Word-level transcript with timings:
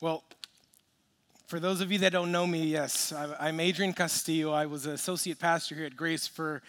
Well, 0.00 0.24
for 1.46 1.60
those 1.60 1.80
of 1.80 1.92
you 1.92 1.98
that 1.98 2.10
don't 2.10 2.32
know 2.32 2.48
me, 2.48 2.64
yes, 2.64 3.12
I'm 3.12 3.60
Adrian 3.60 3.92
Castillo. 3.92 4.50
I 4.52 4.66
was 4.66 4.86
an 4.86 4.92
associate 4.92 5.38
pastor 5.38 5.76
here 5.76 5.86
at 5.86 5.96
Grace 5.96 6.26
for 6.26 6.62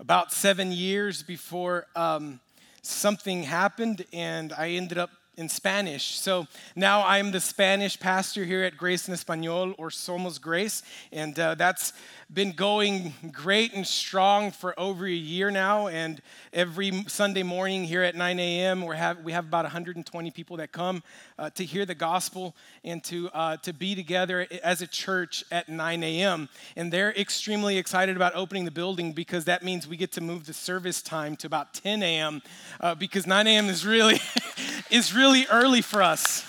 about 0.00 0.32
seven 0.32 0.72
years 0.72 1.22
before 1.22 1.86
um, 1.94 2.40
something 2.82 3.44
happened, 3.44 4.04
and 4.12 4.52
I 4.52 4.70
ended 4.70 4.98
up 4.98 5.10
in 5.42 5.48
Spanish. 5.48 6.18
So 6.20 6.46
now 6.76 7.04
I'm 7.04 7.32
the 7.32 7.40
Spanish 7.40 7.98
pastor 7.98 8.44
here 8.44 8.62
at 8.62 8.76
Grace 8.76 9.08
en 9.08 9.14
Español 9.14 9.74
or 9.76 9.90
Somos 9.90 10.40
Grace, 10.40 10.84
and 11.10 11.36
uh, 11.36 11.56
that's 11.56 11.92
been 12.32 12.52
going 12.52 13.12
great 13.30 13.74
and 13.74 13.86
strong 13.86 14.50
for 14.50 14.78
over 14.80 15.04
a 15.04 15.10
year 15.10 15.50
now. 15.50 15.88
And 15.88 16.22
every 16.52 17.04
Sunday 17.06 17.42
morning 17.42 17.84
here 17.84 18.02
at 18.02 18.14
9 18.14 18.38
a.m., 18.38 18.86
we 18.86 18.96
have, 18.96 19.22
we 19.22 19.32
have 19.32 19.44
about 19.44 19.64
120 19.64 20.30
people 20.30 20.56
that 20.56 20.72
come 20.72 21.02
uh, 21.38 21.50
to 21.50 21.64
hear 21.64 21.84
the 21.84 21.94
gospel 21.94 22.56
and 22.84 23.04
to, 23.04 23.28
uh, 23.34 23.58
to 23.58 23.74
be 23.74 23.94
together 23.94 24.46
as 24.62 24.80
a 24.80 24.86
church 24.86 25.44
at 25.50 25.68
9 25.68 26.02
a.m. 26.02 26.48
And 26.74 26.90
they're 26.90 27.12
extremely 27.12 27.76
excited 27.76 28.16
about 28.16 28.34
opening 28.34 28.64
the 28.64 28.70
building 28.70 29.12
because 29.12 29.44
that 29.44 29.62
means 29.62 29.86
we 29.86 29.98
get 29.98 30.12
to 30.12 30.22
move 30.22 30.46
the 30.46 30.54
service 30.54 31.02
time 31.02 31.36
to 31.36 31.46
about 31.46 31.74
10 31.74 32.02
a.m. 32.02 32.40
Uh, 32.80 32.94
because 32.94 33.26
9 33.26 33.46
a.m. 33.46 33.66
is 33.66 33.84
really, 33.84 34.20
is 34.92 35.14
really 35.14 35.46
early 35.50 35.80
for 35.80 36.02
us. 36.02 36.44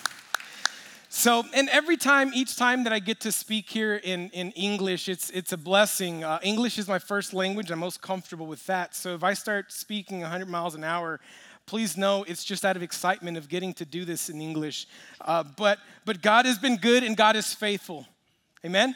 So, 1.08 1.44
and 1.54 1.70
every 1.70 1.96
time, 1.96 2.32
each 2.34 2.58
time 2.58 2.84
that 2.84 2.92
I 2.92 3.00
get 3.00 3.22
to 3.22 3.32
speak 3.32 3.70
here 3.70 3.96
in, 3.96 4.30
in 4.32 4.52
English, 4.52 5.08
it's, 5.08 5.30
it's 5.30 5.54
a 5.54 5.58
blessing. 5.58 6.24
Uh, 6.24 6.40
English 6.44 6.78
is 6.78 6.88
my 6.88 7.00
first 7.00 7.34
language. 7.34 7.72
I'm 7.72 7.80
most 7.80 8.02
comfortable 8.02 8.46
with 8.46 8.66
that. 8.66 8.96
So 8.96 9.14
if 9.16 9.24
I 9.24 9.34
start 9.34 9.72
speaking 9.72 10.22
100 10.22 10.50
miles 10.50 10.76
an 10.76 10.84
hour, 10.84 11.22
please 11.68 11.96
know 11.96 12.24
it's 12.24 12.44
just 12.44 12.66
out 12.66 12.76
of 12.76 12.84
excitement 12.84 13.38
of 13.38 13.48
getting 13.48 13.74
to 13.76 13.86
do 13.86 14.04
this 14.04 14.30
in 14.30 14.42
English. 14.42 14.88
Uh, 15.22 15.44
but, 15.56 15.80
but 16.04 16.22
God 16.22 16.46
has 16.46 16.58
been 16.58 16.76
good 16.76 17.04
and 17.04 17.16
God 17.16 17.38
is 17.38 17.54
faithful. 17.54 18.08
Amen? 18.66 18.96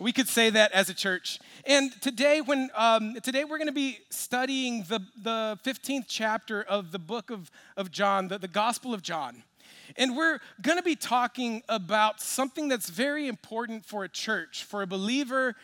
We 0.00 0.12
could 0.12 0.28
say 0.28 0.50
that 0.50 0.70
as 0.70 0.88
a 0.88 0.94
church. 0.94 1.40
And 1.64 1.90
today, 2.00 2.40
when 2.40 2.70
um, 2.76 3.14
today 3.20 3.42
we're 3.42 3.58
going 3.58 3.66
to 3.66 3.72
be 3.72 3.98
studying 4.10 4.84
the, 4.88 5.00
the 5.20 5.58
15th 5.64 6.04
chapter 6.06 6.62
of 6.62 6.92
the 6.92 7.00
book 7.00 7.30
of, 7.30 7.50
of 7.76 7.90
John, 7.90 8.28
the, 8.28 8.38
the 8.38 8.46
Gospel 8.46 8.94
of 8.94 9.02
John. 9.02 9.42
And 9.96 10.16
we're 10.16 10.38
going 10.62 10.78
to 10.78 10.84
be 10.84 10.94
talking 10.94 11.64
about 11.68 12.20
something 12.20 12.68
that's 12.68 12.88
very 12.88 13.26
important 13.26 13.84
for 13.84 14.04
a 14.04 14.08
church, 14.08 14.62
for 14.62 14.82
a 14.82 14.86
believer, 14.86 15.56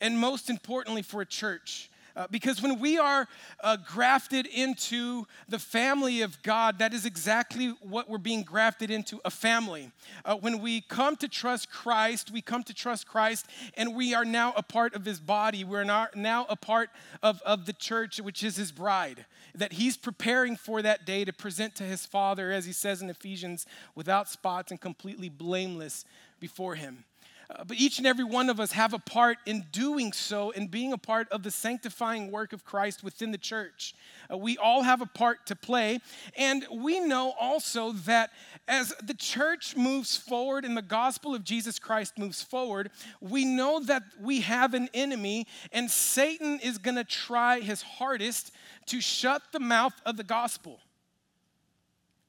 and 0.00 0.18
most 0.18 0.50
importantly 0.50 1.02
for 1.02 1.20
a 1.20 1.26
church. 1.26 1.87
Uh, 2.18 2.26
because 2.32 2.60
when 2.60 2.80
we 2.80 2.98
are 2.98 3.28
uh, 3.62 3.76
grafted 3.76 4.44
into 4.46 5.24
the 5.48 5.58
family 5.58 6.20
of 6.22 6.42
God, 6.42 6.80
that 6.80 6.92
is 6.92 7.06
exactly 7.06 7.68
what 7.80 8.10
we're 8.10 8.18
being 8.18 8.42
grafted 8.42 8.90
into 8.90 9.20
a 9.24 9.30
family. 9.30 9.92
Uh, 10.24 10.34
when 10.34 10.60
we 10.60 10.80
come 10.80 11.14
to 11.14 11.28
trust 11.28 11.70
Christ, 11.70 12.32
we 12.32 12.42
come 12.42 12.64
to 12.64 12.74
trust 12.74 13.06
Christ, 13.06 13.46
and 13.74 13.94
we 13.94 14.14
are 14.14 14.24
now 14.24 14.52
a 14.56 14.64
part 14.64 14.96
of 14.96 15.04
his 15.04 15.20
body. 15.20 15.62
We're 15.62 15.84
now 15.84 16.46
a 16.48 16.56
part 16.56 16.90
of, 17.22 17.40
of 17.42 17.66
the 17.66 17.72
church, 17.72 18.18
which 18.20 18.42
is 18.42 18.56
his 18.56 18.72
bride. 18.72 19.24
That 19.54 19.74
he's 19.74 19.96
preparing 19.96 20.56
for 20.56 20.82
that 20.82 21.06
day 21.06 21.24
to 21.24 21.32
present 21.32 21.76
to 21.76 21.84
his 21.84 22.04
Father, 22.04 22.50
as 22.50 22.66
he 22.66 22.72
says 22.72 23.00
in 23.00 23.10
Ephesians, 23.10 23.64
without 23.94 24.28
spots 24.28 24.72
and 24.72 24.80
completely 24.80 25.28
blameless 25.28 26.04
before 26.40 26.74
him. 26.74 27.04
Uh, 27.50 27.64
but 27.64 27.78
each 27.78 27.96
and 27.96 28.06
every 28.06 28.24
one 28.24 28.50
of 28.50 28.60
us 28.60 28.72
have 28.72 28.92
a 28.92 28.98
part 28.98 29.38
in 29.46 29.64
doing 29.72 30.12
so 30.12 30.52
and 30.52 30.70
being 30.70 30.92
a 30.92 30.98
part 30.98 31.26
of 31.30 31.42
the 31.42 31.50
sanctifying 31.50 32.30
work 32.30 32.52
of 32.52 32.62
Christ 32.62 33.02
within 33.02 33.30
the 33.32 33.38
church. 33.38 33.94
Uh, 34.30 34.36
we 34.36 34.58
all 34.58 34.82
have 34.82 35.00
a 35.00 35.06
part 35.06 35.46
to 35.46 35.56
play. 35.56 36.00
And 36.36 36.66
we 36.70 37.00
know 37.00 37.32
also 37.40 37.92
that 37.92 38.30
as 38.66 38.92
the 39.02 39.14
church 39.14 39.76
moves 39.76 40.14
forward 40.14 40.66
and 40.66 40.76
the 40.76 40.82
gospel 40.82 41.34
of 41.34 41.42
Jesus 41.42 41.78
Christ 41.78 42.18
moves 42.18 42.42
forward, 42.42 42.90
we 43.22 43.46
know 43.46 43.80
that 43.80 44.02
we 44.20 44.42
have 44.42 44.74
an 44.74 44.90
enemy, 44.92 45.46
and 45.72 45.90
Satan 45.90 46.60
is 46.62 46.76
going 46.76 46.96
to 46.96 47.04
try 47.04 47.60
his 47.60 47.80
hardest 47.80 48.52
to 48.86 49.00
shut 49.00 49.40
the 49.52 49.60
mouth 49.60 49.94
of 50.04 50.18
the 50.18 50.24
gospel. 50.24 50.80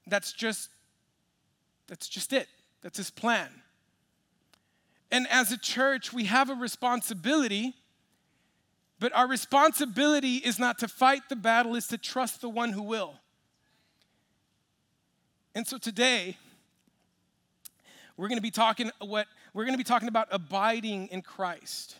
That's 0.07 0.31
just 0.31 0.69
that's 1.87 2.07
just 2.07 2.33
it. 2.33 2.47
That's 2.81 2.97
his 2.97 3.09
plan. 3.09 3.49
And 5.11 5.27
as 5.29 5.51
a 5.51 5.57
church, 5.57 6.13
we 6.13 6.25
have 6.25 6.49
a 6.49 6.53
responsibility, 6.53 7.73
but 8.99 9.13
our 9.15 9.27
responsibility 9.27 10.35
is 10.35 10.59
not 10.59 10.77
to 10.79 10.87
fight 10.87 11.29
the 11.29 11.35
battle, 11.35 11.75
is 11.75 11.87
to 11.87 11.97
trust 11.97 12.41
the 12.41 12.49
one 12.49 12.71
who 12.71 12.83
will. 12.83 13.15
And 15.55 15.67
so 15.67 15.77
today, 15.77 16.37
we're 18.17 18.27
going 18.27 18.37
to 18.37 18.43
be 18.43 18.51
talking 18.51 18.91
what 18.99 19.27
we're 19.53 19.65
going 19.65 19.73
to 19.73 19.79
be 19.79 19.83
talking 19.83 20.07
about 20.07 20.27
abiding 20.29 21.07
in 21.07 21.21
Christ. 21.21 21.95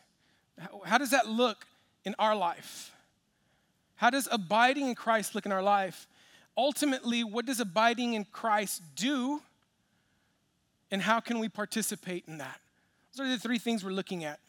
How, 0.60 0.82
how 0.86 0.98
does 0.98 1.12
that 1.12 1.28
look 1.28 1.66
in 2.06 2.14
our 2.20 2.36
life? 2.36 2.92
How 3.96 4.10
does 4.10 4.28
abiding 4.32 4.88
in 4.88 4.96
Christ 4.96 5.34
look 5.34 5.46
in 5.46 5.52
our 5.52 5.64
life? 5.64 6.08
Ultimately, 6.56 7.24
what 7.24 7.46
does 7.46 7.60
abiding 7.60 8.14
in 8.14 8.26
Christ 8.26 8.82
do? 8.96 9.42
And 10.92 11.02
how 11.02 11.20
can 11.20 11.40
we 11.40 11.50
participate 11.50 12.26
in 12.28 12.38
that? 12.38 12.60
Those 13.20 13.28
are 13.28 13.32
the 13.32 13.38
three 13.38 13.60
things 13.60 13.84
we're 13.84 13.92
looking 13.92 14.24
at. 14.24 14.40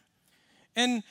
And 0.77 1.03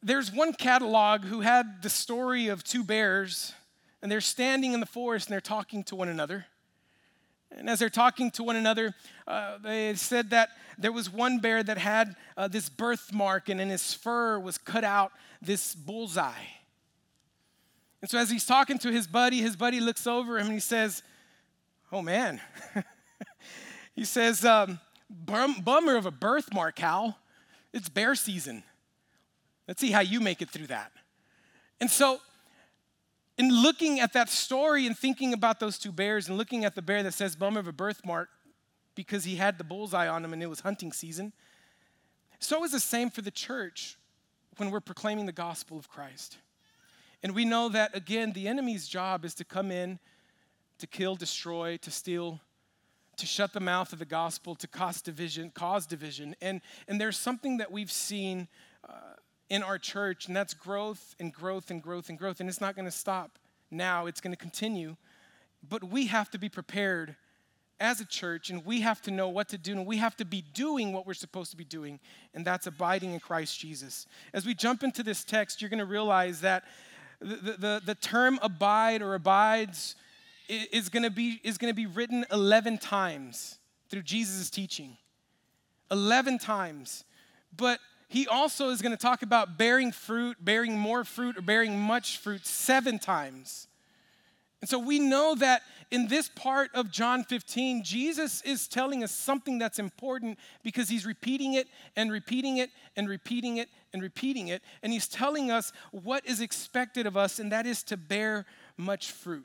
there's 0.00 0.30
one 0.30 0.52
catalog 0.52 1.24
who 1.24 1.40
had 1.40 1.82
the 1.82 1.90
story 1.90 2.46
of 2.46 2.62
two 2.62 2.84
bears, 2.84 3.52
and 4.00 4.12
they're 4.12 4.20
standing 4.20 4.74
in 4.74 4.78
the 4.78 4.86
forest 4.86 5.26
and 5.26 5.32
they're 5.32 5.40
talking 5.40 5.82
to 5.84 5.96
one 5.96 6.08
another. 6.08 6.46
And 7.50 7.68
as 7.68 7.80
they're 7.80 7.90
talking 7.90 8.30
to 8.32 8.44
one 8.44 8.54
another, 8.54 8.94
uh, 9.26 9.58
they 9.58 9.96
said 9.96 10.30
that 10.30 10.50
there 10.78 10.92
was 10.92 11.10
one 11.10 11.40
bear 11.40 11.64
that 11.64 11.78
had 11.78 12.14
uh, 12.36 12.46
this 12.46 12.68
birthmark, 12.68 13.48
and 13.48 13.60
in 13.60 13.68
his 13.68 13.92
fur 13.92 14.38
was 14.38 14.56
cut 14.56 14.84
out 14.84 15.10
this 15.42 15.74
bullseye. 15.74 16.32
And 18.00 18.08
so, 18.08 18.18
as 18.18 18.30
he's 18.30 18.46
talking 18.46 18.78
to 18.78 18.92
his 18.92 19.08
buddy, 19.08 19.38
his 19.38 19.56
buddy 19.56 19.80
looks 19.80 20.06
over 20.06 20.38
him 20.38 20.46
and 20.46 20.54
he 20.54 20.60
says, 20.60 21.02
Oh 21.90 22.02
man. 22.02 22.40
he 23.96 24.04
says, 24.04 24.44
um, 24.44 24.78
Bum, 25.10 25.60
bummer 25.62 25.96
of 25.96 26.06
a 26.06 26.10
birthmark, 26.10 26.78
Hal. 26.78 27.18
It's 27.72 27.88
bear 27.88 28.14
season. 28.14 28.62
Let's 29.66 29.80
see 29.80 29.90
how 29.90 30.00
you 30.00 30.20
make 30.20 30.42
it 30.42 30.50
through 30.50 30.68
that. 30.68 30.92
And 31.80 31.90
so, 31.90 32.20
in 33.36 33.50
looking 33.50 34.00
at 34.00 34.12
that 34.12 34.28
story 34.28 34.86
and 34.86 34.96
thinking 34.96 35.32
about 35.32 35.58
those 35.58 35.78
two 35.78 35.92
bears 35.92 36.28
and 36.28 36.38
looking 36.38 36.64
at 36.64 36.74
the 36.74 36.82
bear 36.82 37.02
that 37.02 37.14
says 37.14 37.34
bummer 37.34 37.60
of 37.60 37.66
a 37.66 37.72
birthmark 37.72 38.28
because 38.94 39.24
he 39.24 39.36
had 39.36 39.58
the 39.58 39.64
bullseye 39.64 40.06
on 40.06 40.24
him 40.24 40.32
and 40.32 40.42
it 40.42 40.46
was 40.48 40.60
hunting 40.60 40.92
season, 40.92 41.32
so 42.38 42.62
is 42.62 42.72
the 42.72 42.80
same 42.80 43.10
for 43.10 43.22
the 43.22 43.30
church 43.30 43.96
when 44.58 44.70
we're 44.70 44.80
proclaiming 44.80 45.26
the 45.26 45.32
gospel 45.32 45.78
of 45.78 45.88
Christ. 45.88 46.38
And 47.22 47.34
we 47.34 47.44
know 47.44 47.68
that, 47.70 47.96
again, 47.96 48.32
the 48.32 48.46
enemy's 48.46 48.86
job 48.86 49.24
is 49.24 49.34
to 49.36 49.44
come 49.44 49.70
in, 49.70 49.98
to 50.78 50.86
kill, 50.86 51.16
destroy, 51.16 51.78
to 51.78 51.90
steal, 51.90 52.40
to 53.18 53.26
shut 53.26 53.52
the 53.52 53.60
mouth 53.60 53.92
of 53.92 53.98
the 53.98 54.04
gospel, 54.04 54.54
to 54.56 54.66
cause 54.66 55.00
division, 55.00 55.50
cause 55.50 55.86
division. 55.86 56.34
And, 56.40 56.60
and 56.88 57.00
there's 57.00 57.18
something 57.18 57.58
that 57.58 57.70
we've 57.70 57.92
seen 57.92 58.48
uh, 58.88 58.92
in 59.48 59.62
our 59.62 59.78
church, 59.78 60.26
and 60.26 60.36
that's 60.36 60.54
growth 60.54 61.14
and 61.18 61.32
growth 61.32 61.70
and 61.70 61.82
growth 61.82 62.08
and 62.08 62.18
growth. 62.18 62.40
And 62.40 62.48
it's 62.48 62.60
not 62.60 62.74
going 62.74 62.86
to 62.86 62.90
stop 62.90 63.38
now, 63.70 64.06
it's 64.06 64.20
going 64.20 64.34
to 64.34 64.40
continue. 64.40 64.96
But 65.66 65.84
we 65.84 66.06
have 66.06 66.30
to 66.30 66.38
be 66.38 66.48
prepared 66.48 67.16
as 67.80 68.00
a 68.00 68.04
church, 68.04 68.50
and 68.50 68.64
we 68.64 68.80
have 68.82 69.02
to 69.02 69.10
know 69.10 69.28
what 69.28 69.48
to 69.48 69.58
do, 69.58 69.72
and 69.72 69.86
we 69.86 69.96
have 69.98 70.16
to 70.16 70.24
be 70.24 70.42
doing 70.54 70.92
what 70.92 71.06
we're 71.06 71.14
supposed 71.14 71.50
to 71.50 71.56
be 71.56 71.64
doing, 71.64 71.98
and 72.32 72.44
that's 72.44 72.66
abiding 72.66 73.12
in 73.12 73.20
Christ 73.20 73.58
Jesus. 73.58 74.06
As 74.32 74.46
we 74.46 74.54
jump 74.54 74.82
into 74.82 75.02
this 75.02 75.24
text, 75.24 75.60
you're 75.60 75.70
going 75.70 75.78
to 75.80 75.84
realize 75.84 76.40
that 76.42 76.64
the, 77.20 77.56
the, 77.58 77.82
the 77.84 77.94
term 77.94 78.38
abide 78.42 79.02
or 79.02 79.14
abides 79.14 79.96
is 80.48 80.88
going 80.88 81.02
to 81.02 81.10
be 81.10 81.40
is 81.42 81.58
going 81.58 81.70
to 81.70 81.76
be 81.76 81.86
written 81.86 82.24
11 82.30 82.78
times 82.78 83.58
through 83.88 84.02
Jesus' 84.02 84.50
teaching. 84.50 84.96
11 85.90 86.38
times. 86.38 87.04
But 87.56 87.78
he 88.08 88.26
also 88.26 88.70
is 88.70 88.82
going 88.82 88.92
to 88.92 88.98
talk 88.98 89.22
about 89.22 89.58
bearing 89.58 89.92
fruit, 89.92 90.36
bearing 90.40 90.78
more 90.78 91.04
fruit, 91.04 91.36
or 91.36 91.42
bearing 91.42 91.78
much 91.78 92.18
fruit 92.18 92.46
seven 92.46 92.98
times. 92.98 93.68
And 94.60 94.68
so 94.68 94.78
we 94.78 94.98
know 94.98 95.34
that 95.34 95.62
in 95.90 96.08
this 96.08 96.30
part 96.30 96.70
of 96.74 96.90
John 96.90 97.22
15, 97.22 97.84
Jesus 97.84 98.40
is 98.42 98.66
telling 98.66 99.04
us 99.04 99.12
something 99.12 99.58
that's 99.58 99.78
important 99.78 100.38
because 100.62 100.88
he's 100.88 101.04
repeating 101.04 101.54
it 101.54 101.68
and 101.96 102.10
repeating 102.10 102.56
it 102.56 102.70
and 102.96 103.08
repeating 103.08 103.58
it 103.58 103.68
and 103.92 104.02
repeating 104.02 104.48
it. 104.48 104.62
And 104.82 104.92
he's 104.92 105.06
telling 105.06 105.50
us 105.50 105.70
what 105.90 106.26
is 106.26 106.40
expected 106.40 107.06
of 107.06 107.16
us, 107.16 107.38
and 107.38 107.52
that 107.52 107.66
is 107.66 107.82
to 107.84 107.98
bear 107.98 108.46
much 108.78 109.12
fruit. 109.12 109.44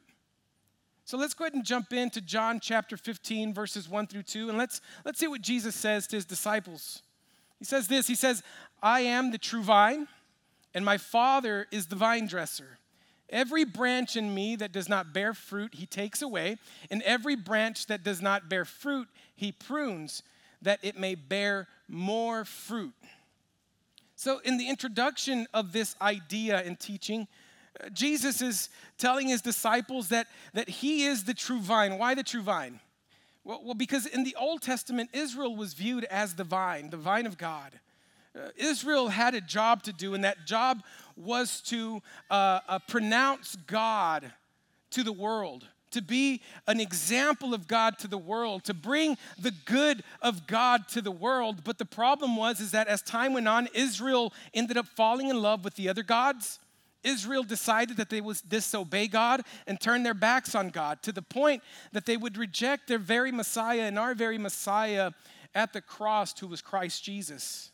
So 1.10 1.18
let's 1.18 1.34
go 1.34 1.46
ahead 1.46 1.56
and 1.56 1.66
jump 1.66 1.92
into 1.92 2.22
John 2.22 2.60
chapter 2.60 2.96
15, 2.96 3.52
verses 3.52 3.90
1 3.90 4.06
through 4.06 4.22
2, 4.22 4.50
and 4.50 4.60
let's, 4.60 4.80
let's 5.04 5.20
see 5.20 5.26
what 5.26 5.42
Jesus 5.42 5.74
says 5.74 6.06
to 6.06 6.16
his 6.16 6.24
disciples. 6.24 7.02
He 7.58 7.66
says 7.66 7.88
this 7.88 8.06
He 8.06 8.14
says, 8.14 8.44
I 8.84 9.00
am 9.00 9.32
the 9.32 9.40
true 9.40 9.64
vine, 9.64 10.08
and 10.72 10.86
my 10.86 11.00
Father 11.00 11.66
is 11.72 11.88
the 11.88 11.96
vine 11.96 12.28
dresser. 12.28 12.78
Every 13.28 13.64
branch 13.64 14.16
in 14.18 14.36
me 14.36 14.56
that 14.58 14.72
does 14.72 14.88
not 14.88 15.12
bear 15.12 15.34
fruit, 15.34 15.74
he 15.74 15.88
takes 15.88 16.22
away, 16.22 16.60
and 16.92 17.02
every 17.02 17.36
branch 17.36 17.88
that 17.88 18.04
does 18.04 18.22
not 18.22 18.48
bear 18.48 18.64
fruit, 18.64 19.08
he 19.36 19.52
prunes, 19.52 20.22
that 20.62 20.78
it 20.84 20.96
may 20.96 21.16
bear 21.16 21.68
more 21.88 22.46
fruit. 22.46 22.94
So, 24.16 24.42
in 24.46 24.58
the 24.60 24.70
introduction 24.70 25.48
of 25.56 25.72
this 25.72 25.96
idea 26.04 26.60
and 26.60 26.80
teaching, 26.80 27.28
Jesus 27.94 28.42
is 28.42 28.70
telling 28.98 29.28
his 29.28 29.42
disciples 29.42 30.10
that, 30.10 30.28
that 30.54 30.70
he 30.70 31.06
is 31.06 31.24
the 31.24 31.34
true 31.34 31.60
vine. 31.60 31.98
Why 31.98 32.16
the 32.16 32.24
true 32.24 32.42
vine? 32.42 32.80
Well, 33.44 33.62
well, 33.64 33.74
because 33.74 34.06
in 34.06 34.24
the 34.24 34.36
Old 34.40 34.62
Testament, 34.62 35.10
Israel 35.14 35.56
was 35.56 35.74
viewed 35.74 36.04
as 36.06 36.36
the 36.36 36.44
vine, 36.44 36.90
the 36.90 36.98
vine 36.98 37.26
of 37.26 37.38
God. 37.38 37.80
Uh, 38.36 38.50
Israel 38.56 39.08
had 39.08 39.34
a 39.34 39.42
job 39.42 39.84
to 39.84 39.94
do, 39.94 40.14
and 40.14 40.24
that 40.24 40.46
job 40.46 40.84
was 41.16 41.62
to 41.62 42.02
uh, 42.30 42.60
uh, 42.68 42.80
pronounce 42.88 43.56
God 43.68 44.32
to 44.92 45.04
the 45.04 45.14
world, 45.14 45.68
to 45.92 46.02
be 46.02 46.42
an 46.68 46.80
example 46.80 47.54
of 47.54 47.68
God 47.68 47.98
to 48.00 48.08
the 48.08 48.18
world, 48.18 48.64
to 48.66 48.74
bring 48.74 49.18
the 49.40 49.54
good 49.66 50.04
of 50.22 50.46
God 50.46 50.88
to 50.90 51.02
the 51.02 51.12
world. 51.12 51.64
But 51.64 51.78
the 51.78 51.86
problem 51.86 52.36
was 52.36 52.60
is 52.60 52.72
that 52.72 52.88
as 52.88 53.02
time 53.02 53.34
went 53.34 53.48
on, 53.48 53.68
Israel 53.74 54.34
ended 54.54 54.78
up 54.78 54.88
falling 54.88 55.30
in 55.30 55.42
love 55.42 55.64
with 55.64 55.76
the 55.76 55.90
other 55.90 56.04
gods. 56.04 56.60
Israel 57.04 57.44
decided 57.44 57.98
that 57.98 58.10
they 58.10 58.22
would 58.22 58.42
disobey 58.48 59.08
God 59.08 59.42
and 59.68 59.80
turn 59.80 60.04
their 60.04 60.14
backs 60.14 60.56
on 60.56 60.70
God 60.70 61.02
to 61.04 61.12
the 61.12 61.22
point 61.22 61.64
that 61.92 62.06
they 62.06 62.18
would 62.18 62.38
reject 62.38 62.88
their 62.88 63.00
very 63.00 63.32
Messiah 63.32 63.84
and 63.84 63.98
our 63.98 64.14
very 64.14 64.38
Messiah 64.38 65.12
at 65.56 65.74
the 65.74 65.82
cross, 65.82 66.38
who 66.40 66.48
was 66.48 66.62
Christ 66.62 67.04
Jesus. 67.04 67.72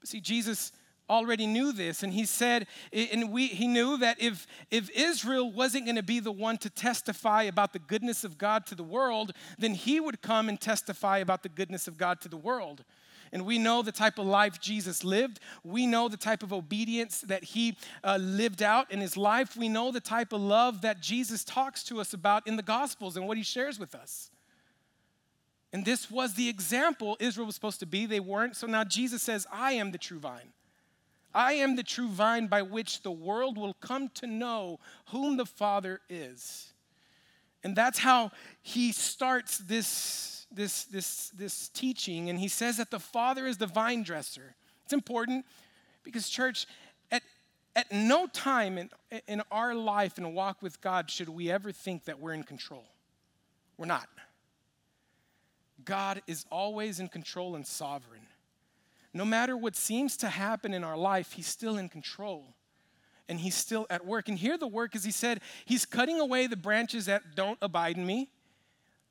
But 0.00 0.08
see, 0.08 0.20
Jesus 0.20 0.72
already 1.08 1.46
knew 1.46 1.72
this, 1.72 2.02
and 2.02 2.12
he 2.12 2.24
said, 2.24 2.66
and 2.92 3.32
we, 3.32 3.48
he 3.48 3.66
knew 3.66 3.98
that 3.98 4.22
if, 4.22 4.46
if 4.70 4.88
Israel 4.90 5.50
wasn't 5.50 5.84
going 5.84 5.96
to 5.96 6.02
be 6.04 6.20
the 6.20 6.30
one 6.30 6.56
to 6.58 6.70
testify 6.70 7.42
about 7.42 7.72
the 7.72 7.80
goodness 7.80 8.22
of 8.22 8.38
God 8.38 8.64
to 8.66 8.76
the 8.76 8.84
world, 8.84 9.32
then 9.58 9.74
he 9.74 9.98
would 9.98 10.22
come 10.22 10.48
and 10.48 10.60
testify 10.60 11.18
about 11.18 11.42
the 11.42 11.48
goodness 11.48 11.88
of 11.88 11.98
God 11.98 12.20
to 12.20 12.28
the 12.28 12.36
world. 12.36 12.84
And 13.32 13.46
we 13.46 13.58
know 13.58 13.82
the 13.82 13.92
type 13.92 14.18
of 14.18 14.26
life 14.26 14.60
Jesus 14.60 15.04
lived. 15.04 15.38
We 15.62 15.86
know 15.86 16.08
the 16.08 16.16
type 16.16 16.42
of 16.42 16.52
obedience 16.52 17.20
that 17.22 17.44
he 17.44 17.76
uh, 18.02 18.18
lived 18.20 18.62
out 18.62 18.90
in 18.90 19.00
his 19.00 19.16
life. 19.16 19.56
We 19.56 19.68
know 19.68 19.92
the 19.92 20.00
type 20.00 20.32
of 20.32 20.40
love 20.40 20.82
that 20.82 21.00
Jesus 21.00 21.44
talks 21.44 21.84
to 21.84 22.00
us 22.00 22.12
about 22.12 22.46
in 22.46 22.56
the 22.56 22.62
Gospels 22.62 23.16
and 23.16 23.28
what 23.28 23.36
he 23.36 23.44
shares 23.44 23.78
with 23.78 23.94
us. 23.94 24.30
And 25.72 25.84
this 25.84 26.10
was 26.10 26.34
the 26.34 26.48
example 26.48 27.16
Israel 27.20 27.46
was 27.46 27.54
supposed 27.54 27.80
to 27.80 27.86
be. 27.86 28.06
They 28.06 28.20
weren't. 28.20 28.56
So 28.56 28.66
now 28.66 28.82
Jesus 28.82 29.22
says, 29.22 29.46
I 29.52 29.72
am 29.72 29.92
the 29.92 29.98
true 29.98 30.18
vine. 30.18 30.52
I 31.32 31.52
am 31.52 31.76
the 31.76 31.84
true 31.84 32.08
vine 32.08 32.48
by 32.48 32.62
which 32.62 33.02
the 33.02 33.12
world 33.12 33.56
will 33.56 33.74
come 33.74 34.08
to 34.14 34.26
know 34.26 34.80
whom 35.10 35.36
the 35.36 35.46
Father 35.46 36.00
is. 36.08 36.72
And 37.62 37.76
that's 37.76 37.98
how 37.98 38.32
he 38.62 38.90
starts 38.90 39.58
this, 39.58 40.39
this, 40.52 40.84
this, 40.84 41.30
this 41.30 41.68
teaching. 41.68 42.30
And 42.30 42.38
he 42.38 42.48
says 42.48 42.76
that 42.78 42.90
the 42.90 42.98
Father 42.98 43.46
is 43.46 43.58
the 43.58 43.66
vine 43.66 44.02
dresser. 44.02 44.54
It's 44.84 44.92
important 44.92 45.44
because, 46.02 46.28
church, 46.28 46.66
at, 47.10 47.22
at 47.76 47.90
no 47.92 48.26
time 48.26 48.78
in, 48.78 48.90
in 49.26 49.42
our 49.50 49.74
life 49.74 50.18
and 50.18 50.34
walk 50.34 50.62
with 50.62 50.80
God 50.80 51.10
should 51.10 51.28
we 51.28 51.50
ever 51.50 51.72
think 51.72 52.04
that 52.04 52.18
we're 52.18 52.32
in 52.32 52.42
control. 52.42 52.84
We're 53.76 53.86
not. 53.86 54.08
God 55.84 56.22
is 56.26 56.44
always 56.50 57.00
in 57.00 57.08
control 57.08 57.54
and 57.54 57.66
sovereign. 57.66 58.26
No 59.12 59.24
matter 59.24 59.56
what 59.56 59.74
seems 59.74 60.16
to 60.18 60.28
happen 60.28 60.72
in 60.74 60.84
our 60.84 60.96
life, 60.96 61.32
He's 61.32 61.46
still 61.46 61.78
in 61.78 61.88
control 61.88 62.54
and 63.28 63.40
He's 63.40 63.54
still 63.54 63.86
at 63.88 64.04
work. 64.04 64.28
And 64.28 64.36
here, 64.36 64.58
the 64.58 64.66
work 64.66 64.94
is 64.94 65.04
He 65.04 65.12
said, 65.12 65.40
He's 65.64 65.86
cutting 65.86 66.20
away 66.20 66.46
the 66.46 66.56
branches 66.56 67.06
that 67.06 67.34
don't 67.34 67.58
abide 67.62 67.96
in 67.96 68.04
me. 68.04 68.28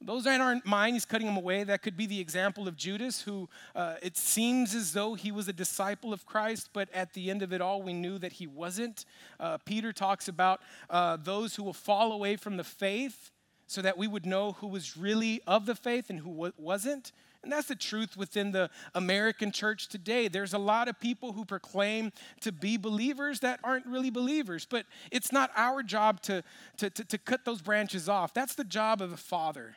Those 0.01 0.23
that 0.23 0.39
aren't 0.39 0.65
mine, 0.65 0.93
he's 0.93 1.03
cutting 1.03 1.27
them 1.27 1.35
away. 1.35 1.65
That 1.65 1.81
could 1.81 1.97
be 1.97 2.05
the 2.05 2.21
example 2.21 2.69
of 2.69 2.77
Judas, 2.77 3.21
who 3.21 3.49
uh, 3.75 3.95
it 4.01 4.15
seems 4.15 4.73
as 4.73 4.93
though 4.93 5.13
he 5.13 5.29
was 5.29 5.49
a 5.49 5.53
disciple 5.53 6.13
of 6.13 6.25
Christ, 6.25 6.69
but 6.71 6.87
at 6.93 7.13
the 7.13 7.29
end 7.29 7.41
of 7.41 7.51
it 7.51 7.59
all, 7.59 7.81
we 7.81 7.93
knew 7.93 8.17
that 8.17 8.33
he 8.33 8.47
wasn't. 8.47 9.03
Uh, 9.41 9.57
Peter 9.57 9.91
talks 9.91 10.29
about 10.29 10.61
uh, 10.89 11.17
those 11.17 11.55
who 11.55 11.63
will 11.63 11.73
fall 11.73 12.13
away 12.13 12.37
from 12.37 12.55
the 12.55 12.63
faith 12.63 13.31
so 13.67 13.81
that 13.81 13.97
we 13.97 14.07
would 14.07 14.25
know 14.25 14.53
who 14.53 14.67
was 14.67 14.95
really 14.95 15.41
of 15.45 15.65
the 15.65 15.75
faith 15.75 16.09
and 16.09 16.19
who 16.19 16.51
wasn't. 16.57 17.11
And 17.43 17.51
that's 17.51 17.67
the 17.67 17.75
truth 17.75 18.17
within 18.17 18.51
the 18.51 18.69
American 18.95 19.51
church 19.51 19.87
today. 19.87 20.27
There's 20.27 20.53
a 20.53 20.57
lot 20.57 20.87
of 20.87 20.99
people 20.99 21.33
who 21.33 21.45
proclaim 21.45 22.11
to 22.41 22.51
be 22.51 22.77
believers 22.77 23.41
that 23.41 23.59
aren't 23.63 23.85
really 23.85 24.09
believers, 24.09 24.65
but 24.69 24.85
it's 25.11 25.31
not 25.31 25.51
our 25.55 25.83
job 25.83 26.21
to, 26.23 26.43
to, 26.77 26.89
to, 26.89 27.03
to 27.03 27.17
cut 27.17 27.45
those 27.45 27.61
branches 27.61 28.09
off. 28.09 28.33
That's 28.33 28.55
the 28.55 28.63
job 28.63 29.01
of 29.01 29.11
the 29.11 29.17
Father. 29.17 29.75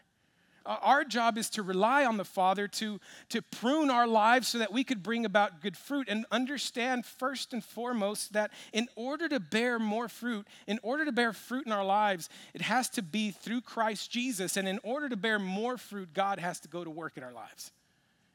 Our 0.64 1.04
job 1.04 1.38
is 1.38 1.50
to 1.50 1.62
rely 1.62 2.04
on 2.04 2.16
the 2.16 2.24
Father 2.24 2.68
to, 2.68 3.00
to 3.30 3.42
prune 3.42 3.90
our 3.90 4.06
lives 4.06 4.48
so 4.48 4.58
that 4.58 4.72
we 4.72 4.84
could 4.84 5.02
bring 5.02 5.24
about 5.24 5.60
good 5.60 5.76
fruit 5.76 6.08
and 6.08 6.24
understand 6.30 7.04
first 7.04 7.52
and 7.52 7.64
foremost 7.64 8.32
that 8.32 8.50
in 8.72 8.88
order 8.94 9.28
to 9.28 9.40
bear 9.40 9.78
more 9.78 10.08
fruit, 10.08 10.46
in 10.66 10.78
order 10.82 11.04
to 11.04 11.12
bear 11.12 11.32
fruit 11.32 11.66
in 11.66 11.72
our 11.72 11.84
lives, 11.84 12.28
it 12.54 12.62
has 12.62 12.88
to 12.90 13.02
be 13.02 13.30
through 13.30 13.62
Christ 13.62 14.10
Jesus. 14.10 14.56
And 14.56 14.68
in 14.68 14.78
order 14.82 15.08
to 15.08 15.16
bear 15.16 15.38
more 15.38 15.76
fruit, 15.76 16.14
God 16.14 16.38
has 16.38 16.60
to 16.60 16.68
go 16.68 16.84
to 16.84 16.90
work 16.90 17.16
in 17.16 17.22
our 17.22 17.32
lives. 17.32 17.72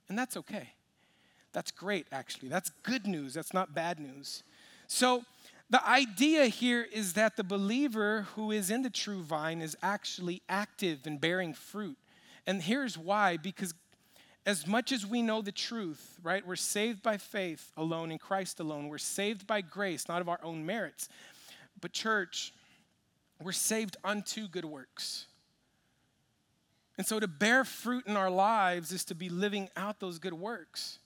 And 0.10 0.18
that's 0.18 0.38
okay. 0.38 0.70
That's 1.54 1.72
great, 1.72 2.08
actually. 2.12 2.50
That's 2.50 2.70
good 2.84 3.08
news. 3.08 3.34
That's 3.34 3.54
not 3.54 3.74
bad 3.74 4.00
news. 4.00 4.44
So, 4.88 5.24
the 5.70 5.86
idea 5.86 6.46
here 6.46 6.88
is 6.94 7.14
that 7.14 7.36
the 7.36 7.44
believer 7.44 8.26
who 8.36 8.52
is 8.52 8.72
in 8.72 8.84
the 8.84 8.90
true 8.90 9.22
vine 9.22 9.62
is 9.62 9.76
actually 9.82 10.42
active 10.48 11.00
and 11.06 11.20
bearing 11.20 11.54
fruit. 11.54 11.98
And 12.48 12.62
here's 12.62 12.98
why 12.98 13.38
because 13.38 13.74
as 14.48 14.66
much 14.66 14.94
as 14.94 15.06
we 15.06 15.22
know 15.22 15.42
the 15.42 15.52
truth, 15.52 16.18
right, 16.24 16.48
we're 16.48 16.56
saved 16.56 17.04
by 17.04 17.18
faith 17.18 17.74
alone 17.76 18.12
in 18.12 18.18
Christ 18.18 18.62
alone. 18.62 18.88
We're 18.88 18.98
saved 18.98 19.46
by 19.46 19.60
grace, 19.60 20.08
not 20.08 20.22
of 20.22 20.30
our 20.30 20.40
own 20.42 20.66
merits. 20.66 21.10
But, 21.82 21.92
church, 21.92 22.54
we're 23.44 23.52
saved 23.52 23.98
unto 24.06 24.48
good 24.48 24.64
works. 24.64 25.26
And 26.98 27.06
so 27.06 27.20
to 27.20 27.28
bear 27.28 27.66
fruit 27.66 28.08
in 28.08 28.16
our 28.16 28.30
lives 28.30 28.94
is 28.94 29.04
to 29.06 29.16
be 29.16 29.28
living 29.28 29.70
out 29.76 30.00
those 30.00 30.18
good 30.18 30.34
works. 30.34 31.00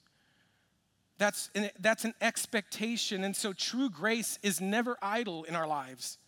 That's 1.17 1.49
an, 1.55 1.71
that's 1.79 2.05
an 2.05 2.13
expectation. 2.21 3.23
And 3.23 3.35
so 3.35 3.53
true 3.53 3.89
grace 3.89 4.37
is 4.43 4.61
never 4.61 4.97
idle 5.01 5.43
in 5.45 5.55
our 5.55 5.67
lives. 5.67 6.19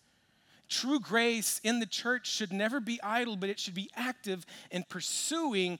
True 0.74 0.98
grace 0.98 1.60
in 1.62 1.78
the 1.78 1.86
church 1.86 2.26
should 2.28 2.52
never 2.52 2.80
be 2.80 3.00
idle, 3.00 3.36
but 3.36 3.48
it 3.48 3.60
should 3.60 3.74
be 3.74 3.90
active 3.94 4.44
in 4.72 4.82
pursuing 4.82 5.78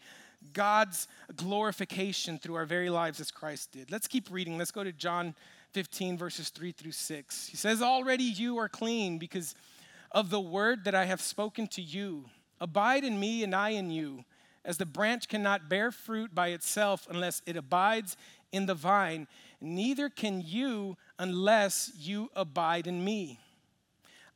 God's 0.52 1.08
glorification 1.34 2.38
through 2.38 2.54
our 2.54 2.64
very 2.64 2.90
lives 2.90 3.18
as 3.18 3.32
Christ 3.32 3.72
did. 3.72 3.90
Let's 3.90 4.06
keep 4.06 4.30
reading. 4.30 4.56
Let's 4.56 4.70
go 4.70 4.84
to 4.84 4.92
John 4.92 5.34
15, 5.72 6.16
verses 6.16 6.48
3 6.50 6.70
through 6.70 6.92
6. 6.92 7.48
He 7.48 7.56
says, 7.56 7.82
Already 7.82 8.22
you 8.22 8.56
are 8.58 8.68
clean 8.68 9.18
because 9.18 9.56
of 10.12 10.30
the 10.30 10.38
word 10.38 10.84
that 10.84 10.94
I 10.94 11.06
have 11.06 11.20
spoken 11.20 11.66
to 11.68 11.82
you. 11.82 12.26
Abide 12.60 13.02
in 13.02 13.18
me 13.18 13.42
and 13.42 13.52
I 13.52 13.70
in 13.70 13.90
you, 13.90 14.24
as 14.64 14.78
the 14.78 14.86
branch 14.86 15.28
cannot 15.28 15.68
bear 15.68 15.90
fruit 15.90 16.32
by 16.32 16.48
itself 16.50 17.08
unless 17.10 17.42
it 17.46 17.56
abides 17.56 18.16
in 18.52 18.66
the 18.66 18.74
vine, 18.76 19.26
neither 19.60 20.08
can 20.08 20.40
you 20.40 20.96
unless 21.18 21.90
you 21.98 22.30
abide 22.36 22.86
in 22.86 23.04
me. 23.04 23.40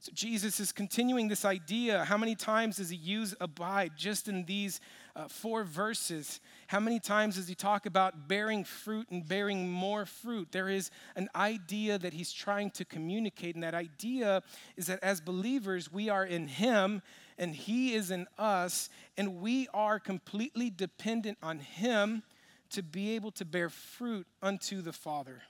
So 0.00 0.12
Jesus 0.14 0.60
is 0.60 0.70
continuing 0.70 1.26
this 1.26 1.44
idea. 1.44 2.04
How 2.04 2.16
many 2.16 2.36
times 2.36 2.76
does 2.76 2.90
he 2.90 2.96
use 2.96 3.34
abide 3.40 3.92
just 3.96 4.28
in 4.28 4.44
these 4.44 4.80
uh, 5.18 5.26
four 5.26 5.64
verses, 5.64 6.38
how 6.68 6.78
many 6.78 7.00
times 7.00 7.34
does 7.34 7.48
he 7.48 7.54
talk 7.56 7.86
about 7.86 8.28
bearing 8.28 8.62
fruit 8.62 9.08
and 9.10 9.26
bearing 9.26 9.68
more 9.68 10.06
fruit? 10.06 10.52
There 10.52 10.68
is 10.68 10.92
an 11.16 11.28
idea 11.34 11.98
that 11.98 12.12
he's 12.12 12.32
trying 12.32 12.70
to 12.72 12.84
communicate, 12.84 13.56
and 13.56 13.64
that 13.64 13.74
idea 13.74 14.44
is 14.76 14.86
that 14.86 15.02
as 15.02 15.20
believers, 15.20 15.92
we 15.92 16.08
are 16.08 16.24
in 16.24 16.46
him 16.46 17.02
and 17.36 17.54
he 17.54 17.94
is 17.94 18.12
in 18.12 18.26
us, 18.36 18.90
and 19.16 19.40
we 19.40 19.66
are 19.74 19.98
completely 19.98 20.70
dependent 20.70 21.38
on 21.42 21.58
him 21.58 22.22
to 22.70 22.82
be 22.82 23.14
able 23.16 23.30
to 23.32 23.44
bear 23.44 23.70
fruit 23.70 24.26
unto 24.42 24.82
the 24.82 24.92
Father. 24.92 25.42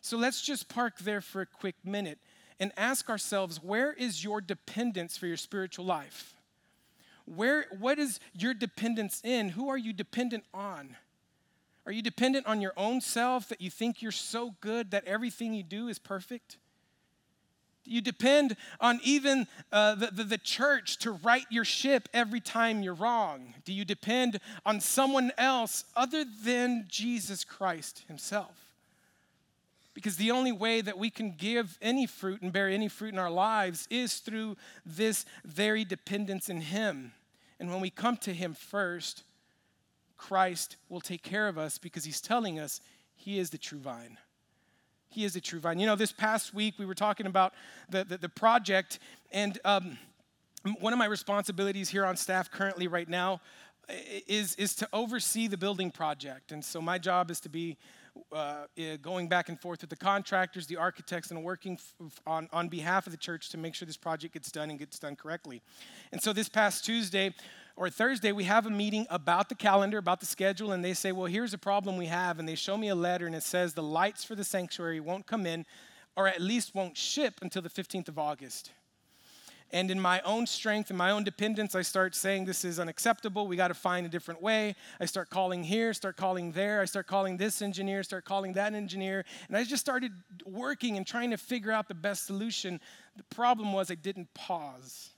So 0.00 0.18
let's 0.18 0.42
just 0.42 0.68
park 0.68 0.98
there 0.98 1.22
for 1.22 1.40
a 1.40 1.46
quick 1.46 1.76
minute 1.84 2.18
and 2.60 2.72
ask 2.76 3.08
ourselves 3.08 3.62
where 3.62 3.92
is 3.92 4.22
your 4.22 4.40
dependence 4.40 5.16
for 5.16 5.26
your 5.26 5.36
spiritual 5.36 5.84
life? 5.84 6.34
Where, 7.26 7.66
what 7.78 7.98
is 7.98 8.20
your 8.34 8.54
dependence 8.54 9.20
in? 9.24 9.50
Who 9.50 9.68
are 9.68 9.78
you 9.78 9.92
dependent 9.92 10.44
on? 10.52 10.96
Are 11.86 11.92
you 11.92 12.02
dependent 12.02 12.46
on 12.46 12.60
your 12.60 12.72
own 12.76 13.00
self 13.00 13.48
that 13.48 13.60
you 13.60 13.70
think 13.70 14.02
you're 14.02 14.12
so 14.12 14.54
good 14.60 14.90
that 14.90 15.04
everything 15.04 15.54
you 15.54 15.62
do 15.62 15.88
is 15.88 15.98
perfect? 15.98 16.58
Do 17.84 17.90
you 17.90 18.00
depend 18.00 18.56
on 18.80 18.98
even 19.04 19.46
uh, 19.70 19.94
the, 19.94 20.06
the, 20.06 20.24
the 20.24 20.38
church 20.38 20.96
to 20.98 21.12
right 21.12 21.44
your 21.50 21.66
ship 21.66 22.08
every 22.14 22.40
time 22.40 22.82
you're 22.82 22.94
wrong? 22.94 23.52
Do 23.66 23.74
you 23.74 23.84
depend 23.84 24.40
on 24.64 24.80
someone 24.80 25.32
else 25.36 25.84
other 25.94 26.24
than 26.24 26.86
Jesus 26.88 27.44
Christ 27.44 28.04
Himself? 28.08 28.63
Because 29.94 30.16
the 30.16 30.32
only 30.32 30.52
way 30.52 30.80
that 30.80 30.98
we 30.98 31.08
can 31.08 31.34
give 31.36 31.78
any 31.80 32.06
fruit 32.06 32.42
and 32.42 32.52
bear 32.52 32.68
any 32.68 32.88
fruit 32.88 33.12
in 33.12 33.18
our 33.18 33.30
lives 33.30 33.86
is 33.90 34.16
through 34.18 34.56
this 34.84 35.24
very 35.44 35.84
dependence 35.84 36.48
in 36.48 36.60
Him. 36.60 37.12
And 37.60 37.70
when 37.70 37.80
we 37.80 37.90
come 37.90 38.16
to 38.18 38.32
Him 38.32 38.54
first, 38.54 39.22
Christ 40.16 40.76
will 40.88 41.00
take 41.00 41.22
care 41.22 41.46
of 41.46 41.58
us 41.58 41.78
because 41.78 42.04
He's 42.04 42.20
telling 42.20 42.58
us 42.58 42.80
He 43.14 43.38
is 43.38 43.50
the 43.50 43.58
true 43.58 43.78
vine. 43.78 44.18
He 45.08 45.24
is 45.24 45.34
the 45.34 45.40
true 45.40 45.60
vine. 45.60 45.78
You 45.78 45.86
know, 45.86 45.94
this 45.94 46.10
past 46.10 46.52
week 46.52 46.74
we 46.76 46.86
were 46.86 46.94
talking 46.94 47.26
about 47.26 47.54
the, 47.88 48.02
the, 48.02 48.18
the 48.18 48.28
project, 48.28 48.98
and 49.30 49.60
um, 49.64 49.96
one 50.80 50.92
of 50.92 50.98
my 50.98 51.06
responsibilities 51.06 51.88
here 51.88 52.04
on 52.04 52.16
staff 52.16 52.50
currently, 52.50 52.88
right 52.88 53.08
now, 53.08 53.40
is, 54.26 54.56
is 54.56 54.74
to 54.76 54.88
oversee 54.92 55.46
the 55.46 55.58
building 55.58 55.90
project. 55.90 56.50
And 56.50 56.64
so 56.64 56.80
my 56.80 56.98
job 56.98 57.30
is 57.30 57.38
to 57.40 57.48
be 57.48 57.76
uh, 58.32 58.66
going 59.02 59.28
back 59.28 59.48
and 59.48 59.60
forth 59.60 59.80
with 59.80 59.90
the 59.90 59.96
contractors, 59.96 60.66
the 60.66 60.76
architects, 60.76 61.30
and 61.30 61.42
working 61.42 61.78
f- 62.00 62.20
on, 62.26 62.48
on 62.52 62.68
behalf 62.68 63.06
of 63.06 63.12
the 63.12 63.16
church 63.16 63.50
to 63.50 63.58
make 63.58 63.74
sure 63.74 63.86
this 63.86 63.96
project 63.96 64.34
gets 64.34 64.50
done 64.50 64.70
and 64.70 64.78
gets 64.78 64.98
done 64.98 65.16
correctly. 65.16 65.62
And 66.12 66.22
so 66.22 66.32
this 66.32 66.48
past 66.48 66.84
Tuesday 66.84 67.34
or 67.76 67.90
Thursday, 67.90 68.32
we 68.32 68.44
have 68.44 68.66
a 68.66 68.70
meeting 68.70 69.06
about 69.10 69.48
the 69.48 69.54
calendar, 69.54 69.98
about 69.98 70.20
the 70.20 70.26
schedule, 70.26 70.72
and 70.72 70.84
they 70.84 70.94
say, 70.94 71.12
Well, 71.12 71.26
here's 71.26 71.54
a 71.54 71.58
problem 71.58 71.96
we 71.96 72.06
have. 72.06 72.38
And 72.38 72.48
they 72.48 72.54
show 72.54 72.76
me 72.76 72.88
a 72.88 72.94
letter, 72.94 73.26
and 73.26 73.34
it 73.34 73.42
says 73.42 73.74
the 73.74 73.82
lights 73.82 74.24
for 74.24 74.34
the 74.34 74.44
sanctuary 74.44 75.00
won't 75.00 75.26
come 75.26 75.46
in, 75.46 75.66
or 76.16 76.28
at 76.28 76.40
least 76.40 76.74
won't 76.74 76.96
ship 76.96 77.40
until 77.42 77.62
the 77.62 77.70
15th 77.70 78.08
of 78.08 78.18
August. 78.18 78.70
And 79.72 79.90
in 79.90 79.98
my 80.00 80.20
own 80.20 80.46
strength 80.46 80.90
and 80.90 80.98
my 80.98 81.10
own 81.10 81.24
dependence, 81.24 81.74
I 81.74 81.82
start 81.82 82.14
saying 82.14 82.44
this 82.44 82.64
is 82.64 82.78
unacceptable. 82.78 83.48
We 83.48 83.56
got 83.56 83.68
to 83.68 83.74
find 83.74 84.06
a 84.06 84.08
different 84.08 84.40
way. 84.40 84.76
I 85.00 85.06
start 85.06 85.30
calling 85.30 85.64
here, 85.64 85.92
start 85.94 86.16
calling 86.16 86.52
there. 86.52 86.80
I 86.80 86.84
start 86.84 87.06
calling 87.06 87.36
this 87.36 87.60
engineer, 87.60 88.02
start 88.02 88.24
calling 88.24 88.52
that 88.52 88.74
engineer. 88.74 89.24
And 89.48 89.56
I 89.56 89.64
just 89.64 89.80
started 89.80 90.12
working 90.46 90.96
and 90.96 91.06
trying 91.06 91.30
to 91.30 91.36
figure 91.36 91.72
out 91.72 91.88
the 91.88 91.94
best 91.94 92.26
solution. 92.26 92.78
The 93.16 93.24
problem 93.24 93.72
was 93.72 93.90
I 93.90 93.96
didn't 93.96 94.32
pause 94.34 95.10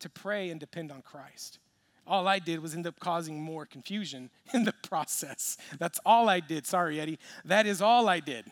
to 0.00 0.08
pray 0.08 0.50
and 0.50 0.58
depend 0.58 0.90
on 0.90 1.02
Christ. 1.02 1.58
All 2.06 2.26
I 2.26 2.38
did 2.38 2.60
was 2.60 2.74
end 2.74 2.86
up 2.86 2.98
causing 2.98 3.40
more 3.40 3.66
confusion 3.66 4.30
in 4.54 4.64
the 4.64 4.72
process. 4.72 5.56
That's 5.78 6.00
all 6.04 6.28
I 6.28 6.40
did. 6.40 6.66
Sorry, 6.66 7.00
Eddie. 7.00 7.18
That 7.44 7.66
is 7.66 7.82
all 7.82 8.08
I 8.08 8.20
did. 8.20 8.46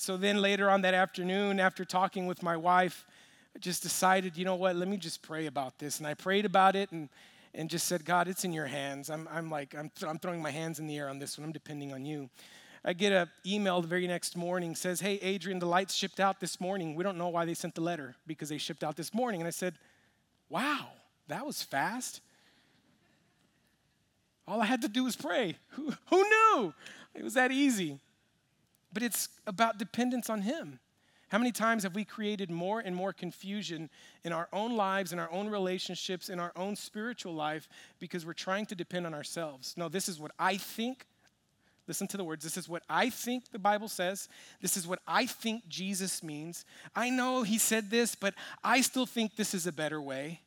So 0.00 0.16
then 0.16 0.40
later 0.40 0.70
on 0.70 0.82
that 0.82 0.94
afternoon, 0.94 1.58
after 1.58 1.84
talking 1.84 2.28
with 2.28 2.40
my 2.40 2.56
wife, 2.56 3.04
I 3.54 3.58
just 3.58 3.82
decided, 3.82 4.36
you 4.36 4.44
know 4.44 4.54
what, 4.54 4.76
let 4.76 4.86
me 4.86 4.96
just 4.96 5.22
pray 5.22 5.46
about 5.46 5.80
this. 5.80 5.98
And 5.98 6.06
I 6.06 6.14
prayed 6.14 6.44
about 6.44 6.76
it 6.76 6.92
and, 6.92 7.08
and 7.52 7.68
just 7.68 7.88
said, 7.88 8.04
God, 8.04 8.28
it's 8.28 8.44
in 8.44 8.52
your 8.52 8.66
hands. 8.66 9.10
I'm, 9.10 9.28
I'm 9.28 9.50
like, 9.50 9.74
I'm, 9.74 9.90
th- 9.90 10.08
I'm 10.08 10.20
throwing 10.20 10.40
my 10.40 10.52
hands 10.52 10.78
in 10.78 10.86
the 10.86 10.96
air 10.96 11.08
on 11.08 11.18
this 11.18 11.36
one. 11.36 11.44
I'm 11.44 11.52
depending 11.52 11.92
on 11.92 12.04
you. 12.04 12.30
I 12.84 12.92
get 12.92 13.12
an 13.12 13.28
email 13.44 13.82
the 13.82 13.88
very 13.88 14.06
next 14.06 14.36
morning 14.36 14.76
says, 14.76 15.00
Hey, 15.00 15.14
Adrian, 15.16 15.58
the 15.58 15.66
lights 15.66 15.94
shipped 15.94 16.20
out 16.20 16.38
this 16.38 16.60
morning. 16.60 16.94
We 16.94 17.02
don't 17.02 17.18
know 17.18 17.28
why 17.28 17.44
they 17.44 17.54
sent 17.54 17.74
the 17.74 17.80
letter 17.80 18.14
because 18.24 18.50
they 18.50 18.58
shipped 18.58 18.84
out 18.84 18.94
this 18.94 19.12
morning. 19.12 19.40
And 19.40 19.48
I 19.48 19.50
said, 19.50 19.74
Wow, 20.48 20.90
that 21.26 21.44
was 21.44 21.60
fast. 21.60 22.20
All 24.46 24.62
I 24.62 24.66
had 24.66 24.82
to 24.82 24.88
do 24.88 25.02
was 25.02 25.16
pray. 25.16 25.56
Who, 25.70 25.92
who 26.06 26.22
knew? 26.22 26.72
It 27.16 27.24
was 27.24 27.34
that 27.34 27.50
easy. 27.50 27.98
But 28.92 29.02
it's 29.02 29.28
about 29.46 29.78
dependence 29.78 30.30
on 30.30 30.42
Him. 30.42 30.80
How 31.28 31.38
many 31.38 31.52
times 31.52 31.82
have 31.82 31.94
we 31.94 32.04
created 32.04 32.50
more 32.50 32.80
and 32.80 32.96
more 32.96 33.12
confusion 33.12 33.90
in 34.24 34.32
our 34.32 34.48
own 34.52 34.76
lives, 34.76 35.12
in 35.12 35.18
our 35.18 35.30
own 35.30 35.48
relationships, 35.48 36.30
in 36.30 36.40
our 36.40 36.52
own 36.56 36.74
spiritual 36.74 37.34
life 37.34 37.68
because 37.98 38.24
we're 38.24 38.32
trying 38.32 38.64
to 38.66 38.74
depend 38.74 39.06
on 39.06 39.12
ourselves? 39.12 39.74
No, 39.76 39.90
this 39.90 40.08
is 40.08 40.18
what 40.18 40.32
I 40.38 40.56
think. 40.56 41.06
Listen 41.86 42.06
to 42.08 42.16
the 42.16 42.24
words. 42.24 42.44
This 42.44 42.56
is 42.56 42.68
what 42.68 42.82
I 42.88 43.10
think 43.10 43.50
the 43.50 43.58
Bible 43.58 43.88
says. 43.88 44.28
This 44.60 44.76
is 44.76 44.86
what 44.86 45.00
I 45.06 45.26
think 45.26 45.68
Jesus 45.68 46.22
means. 46.22 46.64
I 46.96 47.10
know 47.10 47.42
he 47.42 47.58
said 47.58 47.90
this, 47.90 48.14
but 48.14 48.34
I 48.64 48.80
still 48.80 49.06
think 49.06 49.36
this 49.36 49.54
is 49.54 49.66
a 49.66 49.72
better 49.72 50.00
way. 50.00 50.40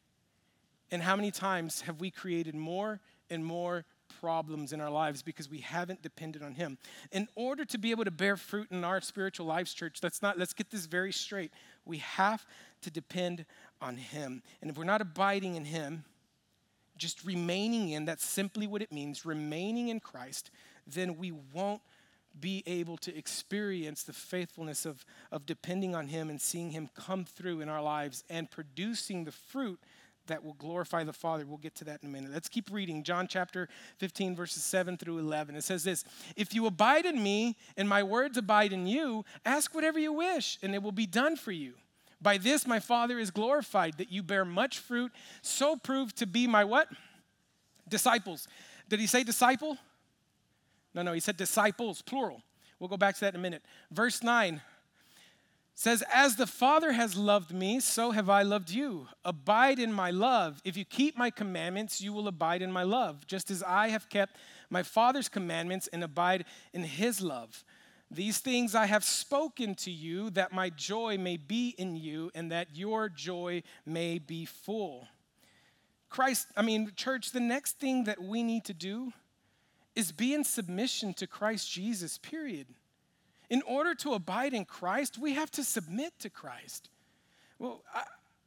And 0.92 1.02
how 1.02 1.16
many 1.16 1.32
times 1.32 1.82
have 1.82 2.00
we 2.00 2.12
created 2.12 2.56
more 2.56 3.00
and 3.30 3.46
more 3.46 3.86
problems 4.20 4.74
in 4.74 4.82
our 4.82 4.90
lives 4.90 5.22
because 5.22 5.50
we 5.50 5.60
haven't 5.60 6.02
depended 6.02 6.44
on 6.44 6.54
him. 6.54 6.78
In 7.12 7.28
order 7.36 7.66
to 7.66 7.78
be 7.78 7.92
able 7.92 8.06
to 8.06 8.12
bear 8.12 8.38
fruit 8.38 8.68
in 8.72 8.84
our 8.84 9.02
spiritual 9.02 9.46
lives, 9.46 9.74
church, 9.74 10.00
let's 10.04 10.22
not 10.22 10.38
let's 10.38 10.54
get 10.54 10.70
this 10.70 10.86
very 10.86 11.12
straight. 11.12 11.52
We 11.86 11.98
have 11.98 12.46
to 12.82 12.92
depend 12.92 13.46
on 13.82 13.98
him. 13.98 14.44
And 14.62 14.70
if 14.70 14.78
we're 14.78 14.84
not 14.84 15.02
abiding 15.02 15.56
in 15.56 15.66
him, 15.66 16.04
just 16.98 17.26
remaining 17.26 17.90
in, 17.90 18.06
that's 18.06 18.26
simply 18.26 18.68
what 18.68 18.82
it 18.82 18.92
means, 18.92 19.26
remaining 19.26 19.88
in 19.88 20.00
Christ, 20.00 20.52
then 20.86 21.18
we 21.18 21.32
won't 21.32 21.82
be 22.40 22.64
able 22.66 22.98
to 22.98 23.16
experience 23.18 24.04
the 24.04 24.14
faithfulness 24.14 24.86
of, 24.86 25.06
of 25.32 25.46
depending 25.46 25.96
on 25.96 26.08
Him 26.08 26.30
and 26.30 26.40
seeing 26.40 26.72
Him 26.72 26.90
come 26.96 27.26
through 27.26 27.62
in 27.62 27.70
our 27.70 27.82
lives 27.82 28.24
and 28.30 28.50
producing 28.50 29.26
the 29.26 29.32
fruit 29.32 29.80
that 30.28 30.44
will 30.44 30.54
glorify 30.54 31.04
the 31.04 31.14
Father. 31.14 31.46
We'll 31.46 31.58
get 31.58 31.76
to 31.76 31.86
that 31.86 32.02
in 32.02 32.10
a 32.10 32.12
minute. 32.12 32.32
Let's 32.32 32.50
keep 32.50 32.70
reading. 32.72 33.04
John 33.04 33.28
chapter 33.28 33.68
15, 33.98 34.36
verses 34.36 34.64
7 34.64 34.98
through 34.98 35.20
11. 35.20 35.56
It 35.56 35.64
says 35.64 35.84
this 35.84 36.06
If 36.36 36.54
you 36.54 36.66
abide 36.66 37.06
in 37.06 37.22
me 37.22 37.58
and 37.78 37.88
my 37.88 38.04
words 38.04 38.38
abide 38.38 38.74
in 38.74 38.88
you, 38.88 39.26
ask 39.46 39.74
whatever 39.74 40.00
you 40.00 40.14
wish, 40.14 40.58
and 40.62 40.74
it 40.74 40.82
will 40.84 40.92
be 40.92 41.06
done 41.06 41.36
for 41.36 41.52
you. 41.52 41.74
By 42.22 42.38
this 42.38 42.68
my 42.68 42.80
Father 42.80 43.18
is 43.18 43.32
glorified, 43.32 43.98
that 43.98 44.12
you 44.12 44.22
bear 44.24 44.46
much 44.46 44.78
fruit, 44.78 45.12
so 45.42 45.76
prove 45.76 46.14
to 46.16 46.28
be 46.28 46.48
my 46.48 46.64
what? 46.64 46.88
Disciples. 47.90 48.48
Did 48.90 49.00
he 49.00 49.08
say 49.08 49.24
disciple? 49.24 49.78
No, 50.94 51.02
no, 51.02 51.14
he 51.14 51.20
said 51.20 51.38
disciples, 51.38 52.02
plural. 52.02 52.44
We'll 52.80 52.90
go 52.90 52.98
back 52.98 53.16
to 53.16 53.22
that 53.22 53.34
in 53.34 53.40
a 53.40 53.44
minute. 53.44 53.64
Verse 53.92 54.22
9 54.24 54.62
says, 55.76 56.04
As 56.14 56.36
the 56.36 56.48
Father 56.48 56.92
has 56.94 57.16
loved 57.16 57.54
me, 57.54 57.80
so 57.80 58.12
have 58.12 58.30
I 58.30 58.44
loved 58.44 58.70
you. 58.70 59.08
Abide 59.24 59.80
in 59.80 59.94
my 59.94 60.12
love. 60.12 60.62
If 60.64 60.78
you 60.78 60.86
keep 60.86 61.18
my 61.18 61.30
commandments, 61.30 62.02
you 62.02 62.14
will 62.14 62.28
abide 62.28 62.62
in 62.62 62.72
my 62.72 62.84
love, 62.84 63.26
just 63.28 63.50
as 63.50 63.64
I 63.64 63.90
have 63.90 64.10
kept 64.10 64.38
my 64.70 64.84
Father's 64.84 65.30
commandments 65.30 65.88
and 65.88 66.04
abide 66.04 66.46
in 66.74 66.84
his 66.84 67.22
love. 67.22 67.64
These 68.10 68.40
things 68.40 68.76
I 68.76 68.88
have 68.88 69.06
spoken 69.06 69.76
to 69.76 69.92
you, 69.92 70.30
that 70.32 70.52
my 70.52 70.70
joy 70.70 71.18
may 71.18 71.38
be 71.38 71.70
in 71.78 71.96
you, 71.96 72.30
and 72.36 72.52
that 72.52 72.76
your 72.76 73.08
joy 73.08 73.64
may 73.86 74.20
be 74.20 74.46
full. 74.46 75.08
Christ, 76.10 76.48
I 76.58 76.62
mean, 76.62 76.92
church, 76.98 77.32
the 77.32 77.40
next 77.40 77.80
thing 77.80 78.04
that 78.04 78.22
we 78.22 78.44
need 78.44 78.66
to 78.66 78.74
do 78.74 79.14
is 79.96 80.12
be 80.12 80.34
in 80.34 80.44
submission 80.44 81.14
to 81.16 81.28
Christ 81.28 81.72
Jesus, 81.72 82.18
period 82.18 82.68
in 83.52 83.62
order 83.64 83.94
to 83.94 84.14
abide 84.14 84.54
in 84.54 84.64
Christ, 84.64 85.18
we 85.18 85.34
have 85.34 85.52
to 85.52 85.64
submit 85.64 86.14
to 86.20 86.30
Christ. 86.30 86.90
Well, 87.60 87.84
I, 87.94 88.04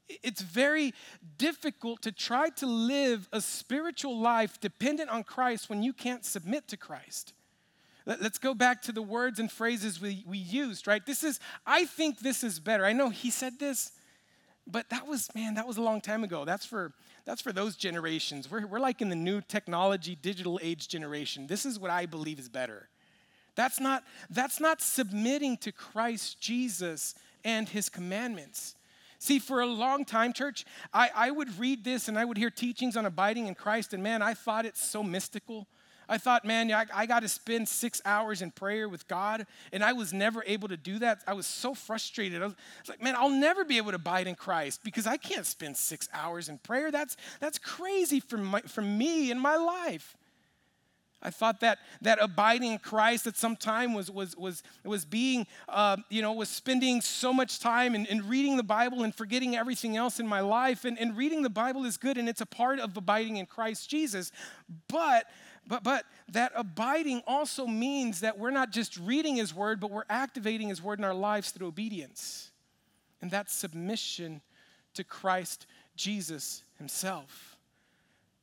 it's 0.08 0.40
very 0.40 0.94
difficult 1.36 2.00
to 2.02 2.10
try 2.10 2.48
to 2.56 2.66
live 2.66 3.28
a 3.30 3.42
spiritual 3.42 4.18
life 4.18 4.58
dependent 4.60 5.10
on 5.10 5.22
Christ 5.22 5.68
when 5.68 5.82
you 5.82 5.92
can't 5.92 6.24
submit 6.24 6.68
to 6.68 6.78
Christ. 6.78 7.34
Let, 8.06 8.22
us 8.22 8.38
go 8.38 8.54
back 8.54 8.80
to 8.82 8.92
the 8.92 9.02
words 9.02 9.38
and 9.38 9.52
phrases 9.52 10.00
we, 10.00 10.24
we 10.26 10.38
used, 10.38 10.86
right? 10.86 11.04
This 11.04 11.22
is, 11.22 11.38
I 11.66 11.84
think 11.84 12.20
this 12.20 12.42
is 12.42 12.58
better. 12.58 12.86
I 12.86 12.94
know 12.94 13.10
he 13.10 13.30
said 13.30 13.58
this, 13.58 13.92
but 14.66 14.88
that 14.88 15.06
was, 15.06 15.28
man, 15.34 15.54
that 15.54 15.66
was 15.66 15.76
a 15.76 15.82
long 15.82 16.00
time 16.00 16.24
ago. 16.24 16.46
That's 16.46 16.64
for, 16.64 16.94
that's 17.26 17.42
for 17.42 17.52
those 17.52 17.76
generations. 17.76 18.50
We're, 18.50 18.66
we're 18.66 18.80
like 18.80 19.02
in 19.02 19.10
the 19.10 19.16
new 19.16 19.42
technology, 19.42 20.16
digital 20.20 20.58
age 20.62 20.88
generation. 20.88 21.46
This 21.46 21.66
is 21.66 21.78
what 21.78 21.90
I 21.90 22.06
believe 22.06 22.38
is 22.38 22.48
better. 22.48 22.88
That's 23.56 23.80
not, 23.80 24.04
that's 24.30 24.60
not 24.60 24.80
submitting 24.80 25.56
to 25.58 25.72
Christ 25.72 26.40
Jesus 26.40 27.14
and 27.44 27.68
his 27.68 27.88
commandments. 27.88 28.74
See, 29.18 29.38
for 29.38 29.60
a 29.60 29.66
long 29.66 30.04
time, 30.04 30.32
church, 30.32 30.64
I, 30.92 31.10
I 31.14 31.30
would 31.30 31.58
read 31.58 31.84
this 31.84 32.08
and 32.08 32.18
I 32.18 32.24
would 32.24 32.36
hear 32.36 32.50
teachings 32.50 32.96
on 32.96 33.06
abiding 33.06 33.46
in 33.46 33.54
Christ, 33.54 33.94
and 33.94 34.02
man, 34.02 34.22
I 34.22 34.34
thought 34.34 34.66
it's 34.66 34.82
so 34.82 35.02
mystical. 35.02 35.66
I 36.08 36.18
thought, 36.18 36.44
man, 36.44 36.70
I, 36.70 36.84
I 36.92 37.06
got 37.06 37.20
to 37.20 37.28
spend 37.28 37.66
six 37.66 38.02
hours 38.04 38.42
in 38.42 38.50
prayer 38.50 38.88
with 38.88 39.08
God, 39.08 39.46
and 39.72 39.82
I 39.82 39.94
was 39.94 40.12
never 40.12 40.44
able 40.46 40.68
to 40.68 40.76
do 40.76 40.98
that. 40.98 41.22
I 41.26 41.32
was 41.32 41.46
so 41.46 41.74
frustrated. 41.74 42.42
I 42.42 42.46
was, 42.46 42.54
like, 42.88 43.02
man, 43.02 43.16
I'll 43.16 43.30
never 43.30 43.64
be 43.64 43.78
able 43.78 43.92
to 43.92 43.96
abide 43.96 44.26
in 44.26 44.34
Christ 44.34 44.80
because 44.84 45.06
I 45.06 45.16
can't 45.16 45.46
spend 45.46 45.76
six 45.76 46.08
hours 46.12 46.50
in 46.50 46.58
prayer. 46.58 46.90
That's, 46.90 47.16
that's 47.40 47.58
crazy 47.58 48.20
for, 48.20 48.36
my, 48.36 48.60
for 48.60 48.82
me 48.82 49.30
in 49.30 49.38
my 49.38 49.56
life. 49.56 50.16
I 51.24 51.30
thought 51.30 51.60
that 51.60 51.78
that 52.02 52.18
abiding 52.20 52.72
in 52.72 52.78
Christ 52.78 53.26
at 53.26 53.36
some 53.36 53.56
time 53.56 53.94
was 53.94 54.10
was 54.10 54.36
was 54.36 54.62
was 54.84 55.04
being 55.04 55.46
uh, 55.68 55.96
you 56.10 56.22
know 56.22 56.32
was 56.32 56.48
spending 56.48 57.00
so 57.00 57.32
much 57.32 57.60
time 57.60 57.94
in, 57.94 58.06
in, 58.06 58.28
reading 58.28 58.56
the 58.56 58.62
Bible 58.62 59.02
and 59.02 59.14
forgetting 59.14 59.56
everything 59.56 59.96
else 59.96 60.20
in 60.20 60.26
my 60.26 60.40
life. 60.40 60.84
And, 60.84 60.98
and 60.98 61.16
reading 61.16 61.42
the 61.42 61.50
Bible 61.50 61.84
is 61.84 61.96
good 61.96 62.18
and 62.18 62.28
it's 62.28 62.40
a 62.40 62.46
part 62.46 62.78
of 62.78 62.96
abiding 62.96 63.38
in 63.38 63.46
Christ 63.46 63.88
Jesus. 63.88 64.32
But 64.88 65.26
But, 65.66 65.82
but 65.82 66.04
that 66.28 66.52
abiding 66.54 67.22
also 67.26 67.66
means 67.66 68.20
that 68.20 68.38
we're 68.38 68.50
not 68.50 68.70
just 68.70 68.98
reading 68.98 69.36
His 69.36 69.54
Word, 69.54 69.80
but 69.80 69.90
we're 69.90 70.04
activating 70.10 70.68
His 70.68 70.82
Word 70.82 70.98
in 70.98 71.04
our 71.04 71.14
lives 71.14 71.52
through 71.52 71.68
obedience. 71.68 72.50
And 73.22 73.30
that's 73.30 73.54
submission 73.54 74.42
to 74.92 75.04
Christ 75.04 75.66
Jesus 75.96 76.64
Himself. 76.76 77.53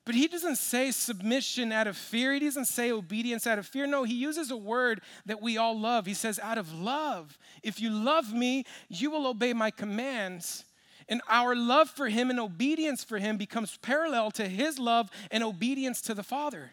But 0.05 0.15
He 0.15 0.27
doesn't 0.27 0.57
say 0.57 0.91
submission 0.91 1.71
out 1.71 1.87
of 1.87 1.97
fear, 1.97 2.33
He 2.33 2.39
doesn't 2.39 2.65
say 2.65 2.91
obedience 2.91 3.45
out 3.45 3.59
of 3.59 3.67
fear. 3.67 3.85
No, 3.87 4.03
He 4.03 4.15
uses 4.15 4.51
a 4.51 4.57
word 4.57 5.01
that 5.25 5.41
we 5.41 5.57
all 5.57 5.79
love. 5.79 6.05
He 6.05 6.13
says, 6.13 6.39
out 6.39 6.57
of 6.57 6.73
love. 6.73 7.37
If 7.63 7.79
you 7.79 7.89
love 7.89 8.33
me, 8.33 8.65
you 8.89 9.11
will 9.11 9.27
obey 9.27 9.53
my 9.53 9.71
commands. 9.71 10.65
And 11.07 11.21
our 11.27 11.55
love 11.55 11.89
for 11.89 12.07
him 12.07 12.29
and 12.29 12.39
obedience 12.39 13.03
for 13.03 13.17
him 13.17 13.35
becomes 13.35 13.77
parallel 13.81 14.31
to 14.31 14.47
his 14.47 14.79
love 14.79 15.09
and 15.29 15.43
obedience 15.43 15.99
to 16.03 16.13
the 16.13 16.23
Father. 16.23 16.71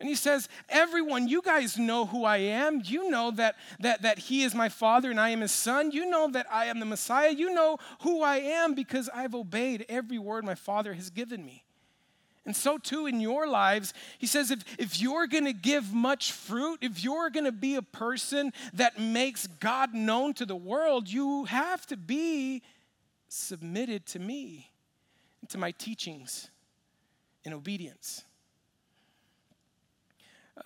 And 0.00 0.08
he 0.08 0.16
says, 0.16 0.48
Everyone, 0.68 1.28
you 1.28 1.40
guys 1.40 1.78
know 1.78 2.06
who 2.06 2.24
I 2.24 2.38
am. 2.38 2.82
You 2.84 3.10
know 3.10 3.30
that, 3.32 3.56
that, 3.80 4.02
that 4.02 4.18
he 4.18 4.42
is 4.42 4.54
my 4.54 4.68
father 4.68 5.10
and 5.10 5.20
I 5.20 5.30
am 5.30 5.40
his 5.40 5.52
son. 5.52 5.92
You 5.92 6.10
know 6.10 6.28
that 6.32 6.46
I 6.50 6.66
am 6.66 6.80
the 6.80 6.86
Messiah. 6.86 7.30
You 7.30 7.54
know 7.54 7.78
who 8.00 8.22
I 8.22 8.38
am 8.38 8.74
because 8.74 9.08
I've 9.14 9.34
obeyed 9.34 9.86
every 9.88 10.18
word 10.18 10.44
my 10.44 10.56
father 10.56 10.94
has 10.94 11.10
given 11.10 11.44
me. 11.44 11.63
And 12.46 12.54
so, 12.54 12.76
too, 12.76 13.06
in 13.06 13.20
your 13.20 13.46
lives, 13.46 13.94
he 14.18 14.26
says, 14.26 14.50
if, 14.50 14.64
if 14.78 15.00
you're 15.00 15.26
going 15.26 15.46
to 15.46 15.54
give 15.54 15.94
much 15.94 16.32
fruit, 16.32 16.80
if 16.82 17.02
you're 17.02 17.30
going 17.30 17.46
to 17.46 17.52
be 17.52 17.76
a 17.76 17.82
person 17.82 18.52
that 18.74 19.00
makes 19.00 19.46
God 19.46 19.94
known 19.94 20.34
to 20.34 20.44
the 20.44 20.56
world, 20.56 21.08
you 21.08 21.44
have 21.46 21.86
to 21.86 21.96
be 21.96 22.62
submitted 23.28 24.04
to 24.06 24.18
me 24.18 24.70
to 25.48 25.58
my 25.58 25.70
teachings 25.70 26.50
in 27.44 27.54
obedience. 27.54 28.24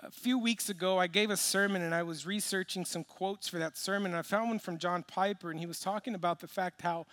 A 0.01 0.11
few 0.11 0.39
weeks 0.39 0.69
ago, 0.69 0.99
I 0.99 1.07
gave 1.07 1.31
a 1.31 1.37
sermon 1.37 1.81
and 1.83 1.95
I 1.95 2.03
was 2.03 2.27
researching 2.27 2.85
some 2.85 3.05
quotes 3.05 3.49
for 3.49 3.59
that 3.59 3.77
sermon. 3.77 4.13
And 4.13 4.19
I 4.19 4.23
found 4.23 4.51
one 4.51 4.59
from 4.59 4.79
John 4.79 5.03
Piper, 5.03 5.51
and 5.51 5.59
he 5.59 5.67
was 5.67 5.81
talking 5.81 6.15
about 6.15 6.41
the 6.41 6.49
fact 6.49 6.83
how 6.83 7.07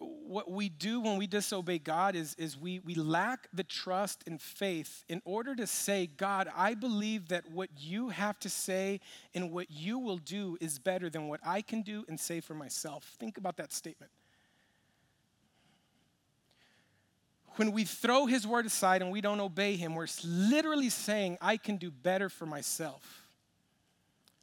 what 0.00 0.50
we 0.50 0.68
do 0.68 1.00
when 1.00 1.18
we 1.18 1.26
disobey 1.26 1.78
God 1.78 2.14
is, 2.14 2.34
is 2.34 2.56
we, 2.56 2.78
we 2.80 2.94
lack 2.94 3.48
the 3.52 3.64
trust 3.64 4.24
and 4.26 4.40
faith 4.40 5.04
in 5.08 5.20
order 5.24 5.54
to 5.54 5.66
say, 5.66 6.06
God, 6.06 6.48
I 6.56 6.74
believe 6.74 7.28
that 7.28 7.50
what 7.50 7.68
you 7.78 8.08
have 8.08 8.38
to 8.40 8.48
say 8.48 9.00
and 9.34 9.52
what 9.52 9.70
you 9.70 9.98
will 9.98 10.18
do 10.18 10.56
is 10.60 10.78
better 10.78 11.10
than 11.10 11.28
what 11.28 11.40
I 11.44 11.62
can 11.62 11.82
do 11.82 12.04
and 12.08 12.18
say 12.18 12.40
for 12.40 12.54
myself. 12.54 13.12
Think 13.18 13.38
about 13.38 13.56
that 13.58 13.72
statement. 13.72 14.10
when 17.60 17.72
we 17.72 17.84
throw 17.84 18.24
his 18.24 18.46
word 18.46 18.64
aside 18.64 19.02
and 19.02 19.10
we 19.10 19.20
don't 19.20 19.38
obey 19.38 19.76
him, 19.76 19.94
we're 19.94 20.06
literally 20.24 20.88
saying, 20.88 21.36
I 21.42 21.58
can 21.58 21.76
do 21.76 21.90
better 21.90 22.30
for 22.30 22.46
myself. 22.46 23.26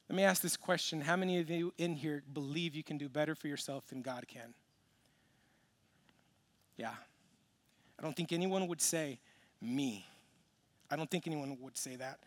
Let 0.08 0.16
me 0.16 0.24
ask 0.24 0.42
this 0.42 0.56
question 0.56 1.02
How 1.02 1.16
many 1.16 1.40
of 1.40 1.50
you 1.50 1.74
in 1.80 1.96
here 1.96 2.24
believe 2.32 2.76
you 2.76 2.84
can 2.84 3.00
do 3.00 3.10
better 3.10 3.34
for 3.34 3.48
yourself 3.48 3.88
than 3.88 4.04
God 4.04 4.28
can? 4.28 4.54
Yeah. 6.78 6.94
I 8.00 8.04
don't 8.04 8.16
think 8.16 8.32
anyone 8.32 8.68
would 8.68 8.82
say, 8.82 9.20
me. 9.62 10.06
I 10.90 10.96
don't 10.96 11.10
think 11.10 11.28
anyone 11.28 11.58
would 11.62 11.78
say 11.78 11.96
that. 11.96 12.20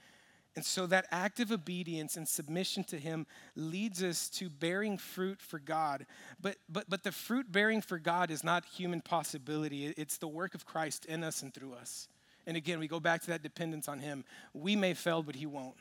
And 0.56 0.64
so 0.64 0.86
that 0.88 1.06
active 1.12 1.52
obedience 1.52 2.16
and 2.16 2.28
submission 2.28 2.82
to 2.84 2.98
him 2.98 3.26
leads 3.54 4.02
us 4.02 4.28
to 4.30 4.50
bearing 4.50 4.98
fruit 4.98 5.40
for 5.40 5.60
God. 5.60 6.06
But 6.40 6.56
but 6.68 6.90
but 6.90 7.04
the 7.04 7.12
fruit 7.12 7.52
bearing 7.52 7.80
for 7.80 7.98
God 7.98 8.32
is 8.32 8.42
not 8.42 8.64
human 8.64 9.00
possibility. 9.00 9.86
It's 9.86 10.16
the 10.16 10.26
work 10.26 10.54
of 10.56 10.66
Christ 10.66 11.04
in 11.04 11.22
us 11.22 11.42
and 11.42 11.54
through 11.54 11.74
us. 11.74 12.08
And 12.46 12.56
again, 12.56 12.80
we 12.80 12.88
go 12.88 12.98
back 12.98 13.20
to 13.22 13.26
that 13.28 13.44
dependence 13.44 13.86
on 13.86 14.00
him. 14.00 14.24
We 14.52 14.74
may 14.74 14.94
fail, 14.94 15.22
but 15.22 15.36
he 15.36 15.46
won't. 15.46 15.76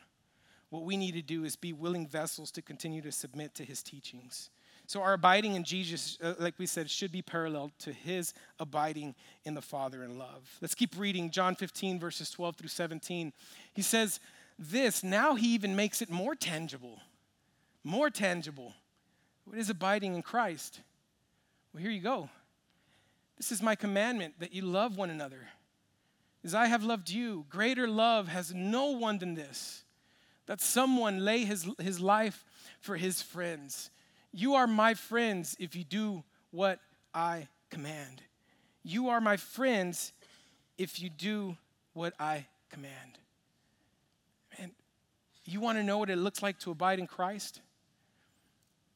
What 0.68 0.84
we 0.84 0.96
need 0.96 1.14
to 1.14 1.22
do 1.22 1.44
is 1.44 1.56
be 1.56 1.72
willing 1.72 2.06
vessels 2.06 2.52
to 2.52 2.62
continue 2.62 3.02
to 3.02 3.10
submit 3.10 3.56
to 3.56 3.64
his 3.64 3.82
teachings. 3.82 4.50
So 4.90 5.02
our 5.02 5.12
abiding 5.12 5.54
in 5.54 5.62
Jesus, 5.62 6.18
uh, 6.20 6.34
like 6.40 6.54
we 6.58 6.66
said, 6.66 6.90
should 6.90 7.12
be 7.12 7.22
parallel 7.22 7.70
to 7.78 7.92
his 7.92 8.34
abiding 8.58 9.14
in 9.44 9.54
the 9.54 9.62
Father 9.62 10.02
in 10.02 10.18
love. 10.18 10.50
Let's 10.60 10.74
keep 10.74 10.98
reading 10.98 11.30
John 11.30 11.54
15, 11.54 12.00
verses 12.00 12.28
12 12.32 12.56
through 12.56 12.70
17. 12.70 13.32
He 13.72 13.82
says, 13.82 14.18
this, 14.58 15.04
now 15.04 15.36
he 15.36 15.54
even 15.54 15.76
makes 15.76 16.02
it 16.02 16.10
more 16.10 16.34
tangible. 16.34 16.98
More 17.84 18.10
tangible. 18.10 18.74
What 19.44 19.58
is 19.58 19.70
abiding 19.70 20.16
in 20.16 20.22
Christ? 20.22 20.80
Well, 21.72 21.84
here 21.84 21.92
you 21.92 22.02
go. 22.02 22.28
This 23.36 23.52
is 23.52 23.62
my 23.62 23.76
commandment 23.76 24.40
that 24.40 24.52
you 24.52 24.62
love 24.62 24.96
one 24.96 25.10
another. 25.10 25.50
As 26.42 26.52
I 26.52 26.66
have 26.66 26.82
loved 26.82 27.10
you, 27.10 27.46
greater 27.48 27.86
love 27.86 28.26
has 28.26 28.52
no 28.52 28.86
one 28.86 29.18
than 29.18 29.34
this 29.34 29.84
that 30.46 30.60
someone 30.60 31.24
lay 31.24 31.44
his, 31.44 31.68
his 31.78 32.00
life 32.00 32.44
for 32.80 32.96
his 32.96 33.22
friends. 33.22 33.88
You 34.32 34.54
are 34.54 34.66
my 34.66 34.94
friends 34.94 35.56
if 35.58 35.74
you 35.74 35.84
do 35.84 36.22
what 36.50 36.80
I 37.14 37.48
command. 37.70 38.22
You 38.82 39.08
are 39.08 39.20
my 39.20 39.36
friends 39.36 40.12
if 40.78 41.00
you 41.00 41.10
do 41.10 41.56
what 41.92 42.14
I 42.18 42.46
command. 42.70 43.18
And 44.58 44.72
you 45.44 45.60
want 45.60 45.78
to 45.78 45.84
know 45.84 45.98
what 45.98 46.10
it 46.10 46.16
looks 46.16 46.42
like 46.42 46.58
to 46.60 46.70
abide 46.70 46.98
in 46.98 47.06
Christ? 47.06 47.60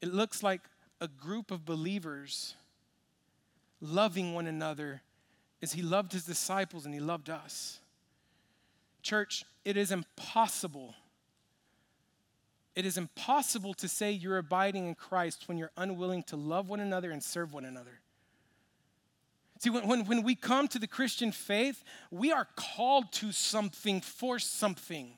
It 0.01 0.13
looks 0.13 0.41
like 0.41 0.61
a 1.01 1.07
group 1.07 1.51
of 1.51 1.65
believers 1.65 2.55
loving 3.81 4.33
one 4.33 4.47
another 4.47 5.01
as 5.61 5.73
he 5.73 5.81
loved 5.81 6.13
his 6.13 6.25
disciples 6.25 6.85
and 6.85 6.93
he 6.93 6.99
loved 6.99 7.29
us. 7.29 7.79
Church, 9.01 9.45
it 9.63 9.77
is 9.77 9.91
impossible. 9.91 10.95
It 12.75 12.85
is 12.85 12.97
impossible 12.97 13.73
to 13.75 13.87
say 13.87 14.11
you're 14.11 14.37
abiding 14.37 14.87
in 14.87 14.95
Christ 14.95 15.47
when 15.47 15.57
you're 15.57 15.71
unwilling 15.77 16.23
to 16.23 16.35
love 16.35 16.69
one 16.69 16.81
another 16.81 17.09
and 17.11 17.23
serve 17.23 17.53
one 17.53 17.65
another. 17.65 18.01
See, 19.59 19.69
when, 19.69 19.87
when, 19.87 20.05
when 20.05 20.23
we 20.23 20.35
come 20.35 20.67
to 20.67 20.79
the 20.79 20.87
Christian 20.87 21.31
faith, 21.31 21.83
we 22.11 22.33
are 22.33 22.47
called 22.55 23.11
to 23.13 23.31
something 23.31 24.01
for 24.01 24.39
something. 24.39 25.17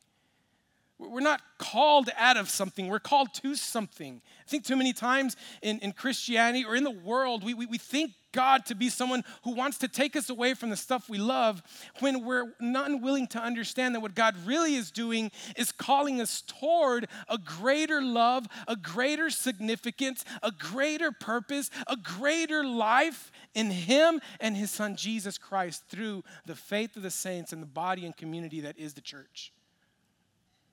We're 0.99 1.19
not 1.21 1.41
called 1.57 2.09
out 2.17 2.37
of 2.37 2.49
something, 2.49 2.87
we're 2.87 2.99
called 2.99 3.33
to 3.35 3.55
something. 3.55 4.21
I 4.45 4.49
think 4.49 4.63
too 4.63 4.75
many 4.75 4.93
times 4.93 5.35
in, 5.61 5.79
in 5.79 5.91
Christianity 5.91 6.65
or 6.65 6.75
in 6.75 6.83
the 6.83 6.91
world, 6.91 7.43
we, 7.43 7.53
we, 7.53 7.65
we 7.65 7.77
think 7.77 8.13
God 8.37 8.67
to 8.67 8.75
be 8.75 8.89
someone 8.89 9.23
who 9.43 9.55
wants 9.55 9.79
to 9.79 9.87
take 9.87 10.15
us 10.15 10.29
away 10.29 10.53
from 10.53 10.69
the 10.69 10.77
stuff 10.77 11.09
we 11.09 11.17
love 11.17 11.63
when 12.01 12.23
we're 12.23 12.53
not 12.59 13.01
willing 13.01 13.25
to 13.29 13.39
understand 13.39 13.95
that 13.95 14.01
what 14.01 14.13
God 14.13 14.35
really 14.45 14.75
is 14.75 14.91
doing 14.91 15.31
is 15.55 15.71
calling 15.71 16.21
us 16.21 16.43
toward 16.45 17.07
a 17.27 17.39
greater 17.39 17.99
love, 17.99 18.45
a 18.67 18.75
greater 18.75 19.31
significance, 19.31 20.23
a 20.43 20.51
greater 20.51 21.11
purpose, 21.11 21.71
a 21.87 21.97
greater 21.97 22.63
life 22.63 23.31
in 23.55 23.71
Him 23.71 24.21
and 24.39 24.55
His 24.55 24.69
Son 24.69 24.95
Jesus 24.95 25.39
Christ 25.39 25.85
through 25.89 26.23
the 26.45 26.55
faith 26.55 26.95
of 26.95 27.01
the 27.01 27.09
saints 27.09 27.51
and 27.51 27.59
the 27.59 27.65
body 27.65 28.05
and 28.05 28.15
community 28.15 28.61
that 28.61 28.77
is 28.77 28.93
the 28.93 29.01
church. 29.01 29.51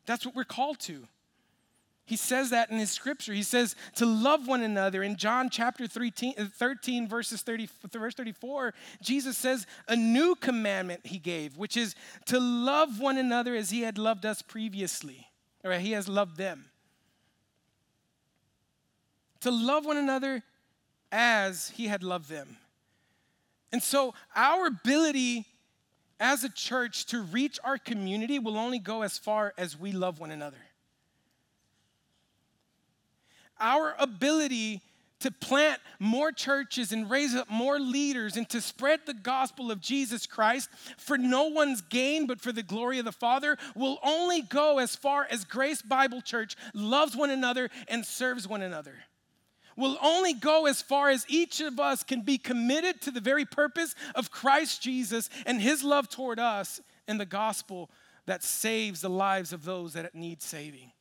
That's 0.04 0.26
what 0.26 0.36
we're 0.36 0.44
called 0.44 0.80
to. 0.80 1.08
He 2.06 2.16
says 2.16 2.50
that 2.50 2.70
in 2.70 2.78
his 2.78 2.90
scripture. 2.90 3.32
He 3.32 3.42
says 3.42 3.74
to 3.94 4.04
love 4.04 4.46
one 4.46 4.62
another. 4.62 5.02
In 5.02 5.16
John 5.16 5.48
chapter 5.48 5.86
13, 5.86 6.34
uh, 6.36 6.44
13 6.54 7.08
verses 7.08 7.40
30, 7.40 7.68
verse 7.90 8.14
34, 8.14 8.74
Jesus 9.00 9.38
says 9.38 9.66
a 9.88 9.96
new 9.96 10.34
commandment 10.34 11.06
he 11.06 11.18
gave, 11.18 11.56
which 11.56 11.76
is 11.78 11.94
to 12.26 12.38
love 12.38 13.00
one 13.00 13.16
another 13.16 13.54
as 13.54 13.70
he 13.70 13.82
had 13.82 13.96
loved 13.96 14.26
us 14.26 14.42
previously, 14.42 15.28
or 15.64 15.72
he 15.72 15.92
has 15.92 16.06
loved 16.06 16.36
them. 16.36 16.66
To 19.40 19.50
love 19.50 19.86
one 19.86 19.96
another 19.96 20.42
as 21.10 21.70
he 21.70 21.86
had 21.86 22.02
loved 22.02 22.28
them. 22.28 22.58
And 23.72 23.82
so 23.82 24.14
our 24.36 24.66
ability 24.66 25.46
as 26.20 26.44
a 26.44 26.48
church 26.50 27.06
to 27.06 27.22
reach 27.22 27.58
our 27.64 27.78
community 27.78 28.38
will 28.38 28.58
only 28.58 28.78
go 28.78 29.02
as 29.02 29.16
far 29.16 29.54
as 29.56 29.78
we 29.78 29.90
love 29.92 30.20
one 30.20 30.30
another. 30.30 30.63
Our 33.60 33.94
ability 33.98 34.82
to 35.20 35.30
plant 35.30 35.80
more 35.98 36.32
churches 36.32 36.92
and 36.92 37.08
raise 37.08 37.34
up 37.34 37.48
more 37.48 37.78
leaders 37.80 38.36
and 38.36 38.46
to 38.50 38.60
spread 38.60 39.00
the 39.06 39.14
gospel 39.14 39.70
of 39.70 39.80
Jesus 39.80 40.26
Christ 40.26 40.68
for 40.98 41.16
no 41.16 41.44
one's 41.44 41.80
gain 41.80 42.26
but 42.26 42.40
for 42.40 42.52
the 42.52 42.62
glory 42.62 42.98
of 42.98 43.06
the 43.06 43.12
Father 43.12 43.56
will 43.74 43.98
only 44.02 44.42
go 44.42 44.78
as 44.78 44.94
far 44.94 45.26
as 45.30 45.44
Grace 45.44 45.80
Bible 45.80 46.20
Church 46.20 46.56
loves 46.74 47.16
one 47.16 47.30
another 47.30 47.70
and 47.88 48.04
serves 48.04 48.46
one 48.46 48.60
another 48.60 48.94
will 49.76 49.98
only 50.02 50.34
go 50.34 50.66
as 50.66 50.82
far 50.82 51.10
as 51.10 51.24
each 51.28 51.60
of 51.60 51.80
us 51.80 52.02
can 52.02 52.20
be 52.20 52.38
committed 52.38 53.00
to 53.00 53.10
the 53.10 53.20
very 53.20 53.44
purpose 53.44 53.94
of 54.14 54.30
Christ 54.30 54.82
Jesus 54.82 55.28
and 55.46 55.60
his 55.60 55.82
love 55.82 56.08
toward 56.08 56.38
us 56.38 56.80
and 57.08 57.18
the 57.18 57.26
gospel 57.26 57.90
that 58.26 58.42
saves 58.42 59.00
the 59.00 59.10
lives 59.10 59.52
of 59.52 59.64
those 59.64 59.92
that 59.94 60.14
need 60.14 60.42
saving. 60.42 60.92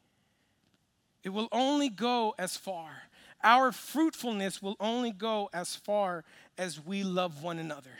It 1.24 1.30
will 1.30 1.48
only 1.52 1.90
go 1.90 2.36
as 2.38 2.58
far. 2.58 2.90
Our 3.44 3.72
fruitfulness 3.72 4.62
will 4.62 4.76
only 4.80 5.12
go 5.12 5.50
as 5.54 5.76
far 5.76 6.24
as 6.58 6.84
we 6.84 7.04
love 7.04 7.44
one 7.44 7.60
another. 7.60 7.92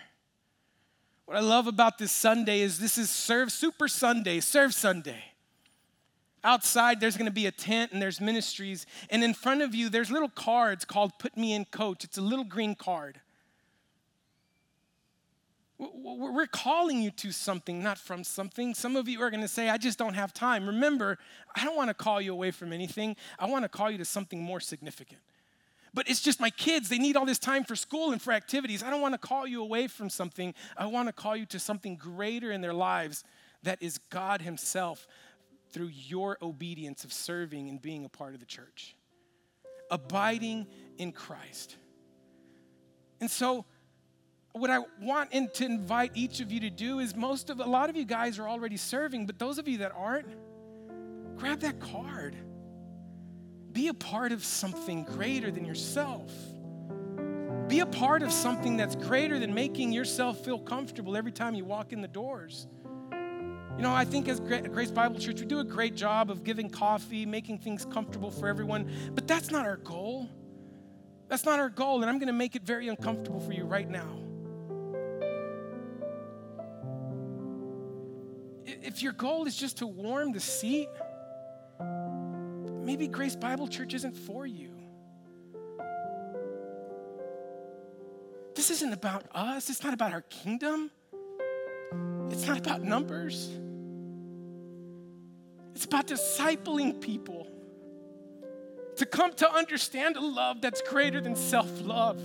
What 1.26 1.38
I 1.38 1.42
love 1.42 1.68
about 1.68 1.98
this 1.98 2.12
Sunday 2.12 2.62
is 2.62 2.80
this 2.80 2.98
is 2.98 3.10
Serve 3.10 3.52
Super 3.52 3.88
Sunday, 3.88 4.40
Serve 4.40 4.74
Sunday. 4.74 5.24
Outside, 6.44 7.00
there's 7.00 7.16
to 7.18 7.32
be 7.32 7.46
a 7.46 7.52
tent 7.52 7.94
and 7.94 8.02
there's 8.02 8.20
ministries. 8.20 8.86
And 9.10 9.24
in 9.24 9.34
front 9.34 9.62
of 9.62 9.74
you, 9.74 9.88
there's 9.88 10.12
little 10.12 10.30
cards 10.30 10.84
called 10.84 11.18
Put 11.18 11.38
Me 11.38 11.54
in 11.54 11.64
Coach. 11.66 12.04
It's 12.04 12.18
a 12.18 12.22
little 12.22 12.44
green 12.44 12.76
card. 12.76 13.22
We're 15.92 16.48
calling 16.48 17.02
you 17.02 17.12
to 17.12 17.32
something, 17.32 17.82
not 17.82 17.98
from 17.98 18.24
something. 18.24 18.74
Some 18.74 18.96
of 18.96 19.08
you 19.08 19.22
are 19.22 19.30
going 19.30 19.42
to 19.42 19.48
say, 19.48 19.70
I 19.70 19.78
just 19.78 19.98
don't 19.98 20.14
have 20.14 20.34
time. 20.34 20.66
Remember, 20.68 21.18
I 21.56 21.64
don't 21.64 21.76
want 21.76 21.90
to 21.90 21.94
call 21.94 22.22
you 22.22 22.32
away 22.34 22.52
from 22.52 22.72
anything. 22.72 23.16
I 23.40 23.46
want 23.48 23.64
to 23.64 23.70
call 23.70 23.90
you 23.90 23.98
to 23.98 24.06
something 24.06 24.42
more 24.42 24.60
significant. 24.60 25.22
But 25.94 26.10
it's 26.10 26.22
just 26.22 26.40
my 26.40 26.50
kids. 26.50 26.90
They 26.90 26.98
need 26.98 27.16
all 27.16 27.26
this 27.26 27.40
time 27.40 27.64
for 27.64 27.76
school 27.76 28.12
and 28.12 28.22
for 28.22 28.34
activities. 28.34 28.82
I 28.82 28.90
don't 28.90 29.02
want 29.02 29.14
to 29.14 29.20
call 29.20 29.46
you 29.46 29.62
away 29.62 29.88
from 29.88 30.10
something. 30.10 30.54
I 30.76 30.88
want 30.88 31.08
to 31.08 31.14
call 31.14 31.36
you 31.36 31.46
to 31.48 31.60
something 31.60 31.96
greater 31.96 32.52
in 32.52 32.62
their 32.62 32.74
lives 32.74 33.24
that 33.62 33.82
is 33.82 34.00
God 34.10 34.42
Himself 34.42 35.08
through 35.72 35.92
your 35.92 36.38
obedience 36.42 37.04
of 37.04 37.14
serving 37.14 37.70
and 37.70 37.82
being 37.82 38.06
a 38.06 38.10
part 38.10 38.34
of 38.34 38.40
the 38.40 38.46
church. 38.46 38.96
Abiding 39.92 40.68
in 40.98 41.12
Christ. 41.12 41.76
And 43.20 43.30
so, 43.30 43.66
what 44.54 44.70
I 44.70 44.80
want 45.02 45.34
in, 45.34 45.50
to 45.56 45.66
invite 45.66 46.12
each 46.14 46.40
of 46.40 46.52
you 46.52 46.60
to 46.62 46.70
do 46.70 47.00
is 47.00 47.16
most 47.16 47.50
of 47.50 47.60
a 47.60 47.66
lot 47.66 47.90
of 47.90 47.96
you 47.96 48.06
guys 48.06 48.38
are 48.38 48.48
already 48.48 48.78
serving, 48.78 49.26
but 49.26 49.40
those 49.40 49.58
of 49.58 49.68
you 49.68 49.80
that 49.80 49.92
aren't, 49.96 50.28
grab 51.36 51.60
that 51.62 51.80
card. 51.80 52.36
Be 53.72 53.88
a 53.88 53.94
part 53.94 54.32
of 54.32 54.44
something 54.44 55.04
greater 55.04 55.50
than 55.50 55.66
yourself. 55.66 56.32
Be 57.68 57.80
a 57.80 57.88
part 57.88 58.22
of 58.22 58.32
something 58.32 58.78
that's 58.78 58.96
greater 58.96 59.40
than 59.40 59.52
making 59.56 59.92
yourself 59.92 60.46
feel 60.46 60.60
comfortable 60.60 61.18
every 61.18 61.32
time 61.32 61.56
you 61.56 61.66
walk 61.66 61.92
in 61.92 62.02
the 62.02 62.08
doors. 62.08 62.68
You 63.12 63.82
know, 63.82 63.92
I 63.92 64.06
think 64.06 64.28
as 64.28 64.40
Grace 64.40 64.92
Bible 64.92 65.20
Church, 65.20 65.40
we 65.40 65.48
do 65.48 65.60
a 65.60 65.64
great 65.64 65.96
job 65.96 66.30
of 66.30 66.44
giving 66.44 66.70
coffee, 66.70 67.26
making 67.26 67.58
things 67.58 67.86
comfortable 67.86 68.30
for 68.30 68.48
everyone, 68.48 68.92
but 69.16 69.28
that's 69.28 69.50
not 69.50 69.66
our 69.66 69.78
goal. 69.78 70.30
That's 71.28 71.46
not 71.46 71.58
our 71.58 71.70
goal, 71.70 72.02
and 72.02 72.10
I'm 72.12 72.20
going 72.20 72.28
to 72.28 72.34
make 72.34 72.56
it 72.56 72.62
very 72.62 72.88
uncomfortable 72.88 73.40
for 73.40 73.54
you 73.54 73.64
right 73.64 73.90
now. 73.90 74.23
If 78.94 79.02
your 79.02 79.14
goal 79.14 79.48
is 79.48 79.56
just 79.56 79.78
to 79.78 79.88
warm 79.88 80.34
the 80.34 80.40
seat, 80.40 80.88
maybe 82.86 83.08
Grace 83.08 83.36
Bible 83.36 83.68
Church 83.68 83.96
isn't 83.96 84.16
for 84.16 84.46
you. 84.46 84.70
This 88.54 88.70
isn't 88.70 88.94
about 88.94 89.26
us, 89.34 89.72
it's 89.72 89.84
not 89.84 89.96
about 89.96 90.14
our 90.14 90.22
kingdom, 90.22 90.92
it's 92.30 92.46
not 92.46 92.60
about 92.60 92.84
numbers. 92.84 93.50
It's 95.74 95.86
about 95.86 96.06
discipling 96.06 97.02
people 97.02 97.48
to 98.98 99.08
come 99.08 99.34
to 99.34 99.52
understand 99.52 100.18
a 100.18 100.22
love 100.22 100.62
that's 100.62 100.84
greater 100.84 101.20
than 101.20 101.36
self 101.36 101.82
love. 101.82 102.22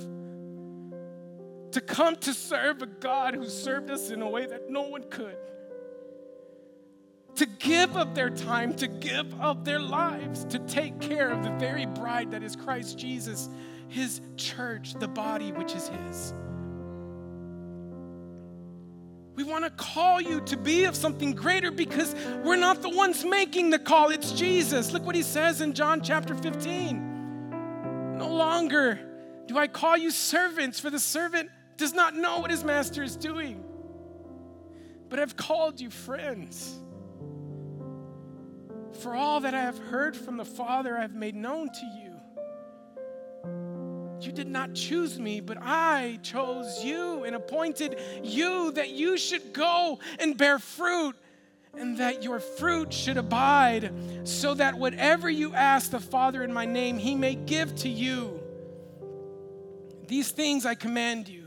To 1.73 1.81
come 1.81 2.17
to 2.17 2.35
serve 2.35 2.83
a 2.83 2.87
God 2.87 3.35
who 3.35 3.49
served 3.49 3.91
us 3.91 4.11
in 4.11 4.21
a 4.21 4.29
way 4.29 4.45
that 4.45 4.69
no 4.69 4.83
one 4.83 5.05
could 5.09 5.39
to 7.39 7.47
give 7.47 7.97
up 7.97 8.17
their 8.17 8.31
time, 8.31 8.75
to 8.75 8.89
give 8.89 9.41
up 9.41 9.65
their 9.65 9.79
lives, 9.79 10.45
to 10.47 10.59
take 10.59 11.01
care 11.01 11.29
of 11.29 11.45
the 11.45 11.51
very 11.51 11.87
bride 11.87 12.33
that 12.33 12.43
is 12.43 12.57
Christ 12.57 12.99
Jesus, 12.99 13.49
his 13.87 14.21
church, 14.37 14.95
the 14.95 15.07
body 15.07 15.53
which 15.53 15.73
is 15.77 15.87
his. 15.87 16.35
We 19.37 19.45
want 19.45 19.63
to 19.63 19.71
call 19.71 20.21
you 20.21 20.41
to 20.41 20.57
be 20.57 20.83
of 20.87 20.97
something 20.97 21.33
greater 21.33 21.71
because 21.71 22.13
we're 22.43 22.57
not 22.57 22.83
the 22.83 22.91
ones 22.91 23.25
making 23.25 23.71
the 23.71 23.79
call, 23.79 24.11
it's 24.11 24.33
Jesus. 24.33 24.91
Look 24.91 25.07
what 25.07 25.15
he 25.15 25.23
says 25.23 25.61
in 25.61 25.75
John 25.75 26.03
chapter 26.03 26.35
15. 26.35 28.17
No 28.19 28.35
longer 28.35 28.99
do 29.47 29.57
I 29.57 29.69
call 29.69 29.97
you 29.97 30.11
servants, 30.11 30.81
for 30.81 30.91
the 30.91 30.99
servant 30.99 31.51
does 31.77 31.95
not 31.95 32.17
know 32.17 32.41
what 32.41 32.51
his 32.51 32.65
master 32.65 33.05
is 33.05 33.15
doing, 33.15 33.63
but 35.09 35.21
I've 35.21 35.37
called 35.37 35.81
you 35.81 35.89
friends. 35.89 36.81
For 38.95 39.15
all 39.15 39.41
that 39.41 39.55
I 39.55 39.61
have 39.61 39.79
heard 39.79 40.17
from 40.17 40.37
the 40.37 40.45
Father, 40.45 40.97
I 40.97 41.03
have 41.03 41.15
made 41.15 41.35
known 41.35 41.69
to 41.69 41.87
you. 41.87 42.15
You 44.21 44.33
did 44.33 44.49
not 44.49 44.75
choose 44.75 45.19
me, 45.19 45.41
but 45.41 45.59
I 45.61 46.19
chose 46.23 46.85
you 46.85 47.23
and 47.25 47.37
appointed 47.37 48.01
you 48.23 48.73
that 48.73 48.91
you 48.91 49.17
should 49.17 49.53
go 49.53 50.01
and 50.19 50.37
bear 50.37 50.59
fruit 50.59 51.15
and 51.77 51.99
that 51.99 52.25
your 52.25 52.41
fruit 52.41 52.93
should 52.93 53.17
abide, 53.17 53.93
so 54.25 54.55
that 54.55 54.75
whatever 54.75 55.31
you 55.31 55.55
ask 55.55 55.93
the 55.93 56.01
Father 56.01 56.43
in 56.43 56.53
my 56.53 56.65
name, 56.65 56.99
he 56.99 57.15
may 57.15 57.37
give 57.37 57.77
to 57.77 57.89
you. 57.89 58.41
These 60.09 60.33
things 60.33 60.67
I 60.67 60.75
command 60.75 61.29
you, 61.29 61.45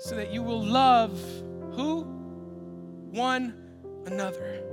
so 0.00 0.16
that 0.16 0.32
you 0.32 0.42
will 0.42 0.62
love 0.62 1.18
who? 1.72 2.02
One 3.12 3.54
another. 4.04 4.63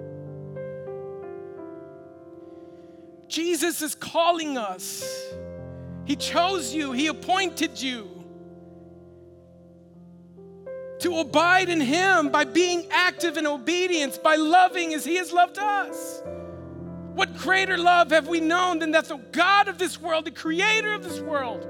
Jesus 3.32 3.82
is 3.82 3.96
calling 3.96 4.58
us. 4.58 5.04
He 6.04 6.18
chose 6.18 6.74
you, 6.74 6.92
He 6.92 7.08
appointed 7.08 7.82
you 7.82 8.10
to 11.00 11.18
abide 11.20 11.70
in 11.70 11.80
Him 11.80 12.30
by 12.30 12.44
being 12.44 12.88
active 12.92 13.38
in 13.38 13.48
obedience, 13.48 14.18
by 14.18 14.36
loving 14.36 14.94
as 14.94 15.06
He 15.06 15.16
has 15.16 15.32
loved 15.32 15.58
us. 15.58 16.22
What 17.14 17.38
greater 17.38 17.78
love 17.78 18.12
have 18.12 18.28
we 18.28 18.42
known 18.42 18.80
than 18.80 18.92
that 18.92 19.06
the 19.06 19.16
God 19.16 19.70
of 19.70 19.78
this 19.78 20.00
world, 20.00 20.26
the 20.26 20.32
creator 20.32 20.94
of 20.94 21.04
this 21.04 21.22
world, 21.22 21.66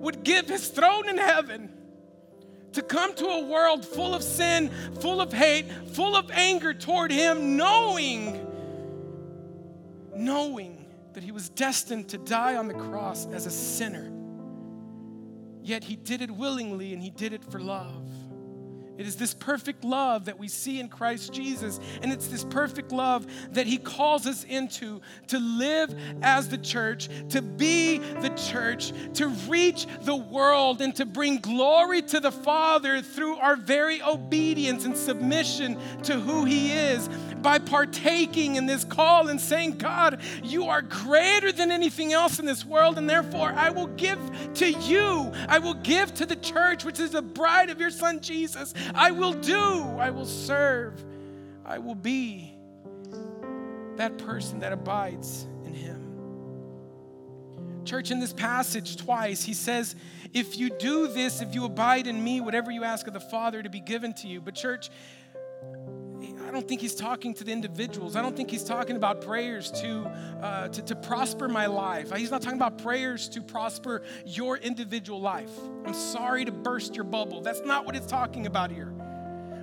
would 0.00 0.22
give 0.22 0.46
His 0.48 0.68
throne 0.68 1.08
in 1.08 1.16
heaven? 1.16 1.70
to 2.74 2.82
come 2.82 3.14
to 3.14 3.24
a 3.26 3.46
world 3.46 3.84
full 3.84 4.16
of 4.16 4.22
sin, 4.22 4.68
full 5.00 5.20
of 5.20 5.32
hate, 5.32 5.64
full 5.92 6.16
of 6.16 6.28
anger 6.32 6.74
toward 6.74 7.12
Him, 7.12 7.56
knowing, 7.56 8.44
knowing 10.16 10.86
that 11.14 11.22
he 11.22 11.32
was 11.32 11.48
destined 11.48 12.08
to 12.08 12.18
die 12.18 12.56
on 12.56 12.68
the 12.68 12.74
cross 12.74 13.26
as 13.26 13.46
a 13.46 13.50
sinner. 13.50 14.10
Yet 15.62 15.84
he 15.84 15.96
did 15.96 16.20
it 16.20 16.30
willingly 16.30 16.92
and 16.92 17.02
he 17.02 17.10
did 17.10 17.32
it 17.32 17.44
for 17.44 17.58
love. 17.58 18.04
It 18.96 19.08
is 19.08 19.16
this 19.16 19.34
perfect 19.34 19.82
love 19.82 20.26
that 20.26 20.38
we 20.38 20.46
see 20.46 20.78
in 20.78 20.88
Christ 20.88 21.32
Jesus. 21.32 21.80
And 22.02 22.12
it's 22.12 22.28
this 22.28 22.44
perfect 22.44 22.92
love 22.92 23.26
that 23.52 23.66
He 23.66 23.76
calls 23.76 24.26
us 24.26 24.44
into 24.44 25.00
to 25.28 25.38
live 25.38 25.94
as 26.22 26.48
the 26.48 26.58
church, 26.58 27.08
to 27.30 27.42
be 27.42 27.98
the 27.98 28.28
church, 28.30 28.92
to 29.14 29.28
reach 29.48 29.86
the 30.02 30.14
world, 30.14 30.80
and 30.80 30.94
to 30.96 31.06
bring 31.06 31.38
glory 31.38 32.02
to 32.02 32.20
the 32.20 32.30
Father 32.30 33.02
through 33.02 33.36
our 33.38 33.56
very 33.56 34.00
obedience 34.00 34.84
and 34.84 34.96
submission 34.96 35.76
to 36.04 36.18
who 36.20 36.44
He 36.44 36.72
is 36.72 37.08
by 37.44 37.58
partaking 37.58 38.56
in 38.56 38.66
this 38.66 38.82
call 38.82 39.28
and 39.28 39.40
saying, 39.40 39.76
God, 39.76 40.20
you 40.42 40.64
are 40.68 40.82
greater 40.82 41.52
than 41.52 41.70
anything 41.70 42.12
else 42.12 42.40
in 42.40 42.46
this 42.46 42.64
world, 42.64 42.98
and 42.98 43.08
therefore 43.08 43.52
I 43.54 43.70
will 43.70 43.86
give 43.88 44.18
to 44.54 44.70
you. 44.70 45.30
I 45.46 45.58
will 45.58 45.74
give 45.74 46.12
to 46.14 46.26
the 46.26 46.36
church, 46.36 46.84
which 46.84 46.98
is 46.98 47.10
the 47.10 47.22
bride 47.22 47.68
of 47.68 47.78
your 47.78 47.90
Son 47.90 48.20
Jesus. 48.20 48.72
I 48.94 49.10
will 49.10 49.34
do, 49.34 49.84
I 49.98 50.10
will 50.10 50.26
serve, 50.26 51.04
I 51.64 51.78
will 51.78 51.94
be 51.94 52.56
that 53.96 54.18
person 54.18 54.60
that 54.60 54.72
abides 54.72 55.46
in 55.66 55.74
Him. 55.74 56.00
Church, 57.84 58.10
in 58.10 58.20
this 58.20 58.32
passage 58.32 58.96
twice, 58.96 59.44
he 59.44 59.52
says, 59.52 59.94
If 60.32 60.58
you 60.58 60.70
do 60.70 61.08
this, 61.08 61.42
if 61.42 61.54
you 61.54 61.66
abide 61.66 62.06
in 62.06 62.24
me, 62.24 62.40
whatever 62.40 62.70
you 62.70 62.84
ask 62.84 63.06
of 63.06 63.12
the 63.12 63.20
Father 63.20 63.62
to 63.62 63.68
be 63.68 63.80
given 63.80 64.14
to 64.14 64.28
you. 64.28 64.40
But, 64.40 64.54
church, 64.54 64.88
don't 66.54 66.66
think 66.66 66.80
he's 66.80 66.94
talking 66.94 67.34
to 67.34 67.44
the 67.44 67.52
individuals. 67.52 68.16
I 68.16 68.22
don't 68.22 68.36
think 68.36 68.50
he's 68.50 68.64
talking 68.64 68.96
about 68.96 69.20
prayers 69.20 69.70
to, 69.82 70.04
uh, 70.42 70.68
to, 70.68 70.82
to 70.82 70.96
prosper 70.96 71.48
my 71.48 71.66
life. 71.66 72.10
He's 72.16 72.30
not 72.30 72.40
talking 72.40 72.58
about 72.58 72.78
prayers 72.78 73.28
to 73.30 73.42
prosper 73.42 74.02
your 74.24 74.56
individual 74.56 75.20
life. 75.20 75.50
I'm 75.84 75.94
sorry 75.94 76.44
to 76.44 76.52
burst 76.52 76.94
your 76.94 77.04
bubble. 77.04 77.42
That's 77.42 77.60
not 77.60 77.84
what 77.84 77.96
it's 77.96 78.06
talking 78.06 78.46
about 78.46 78.70
here. 78.70 78.92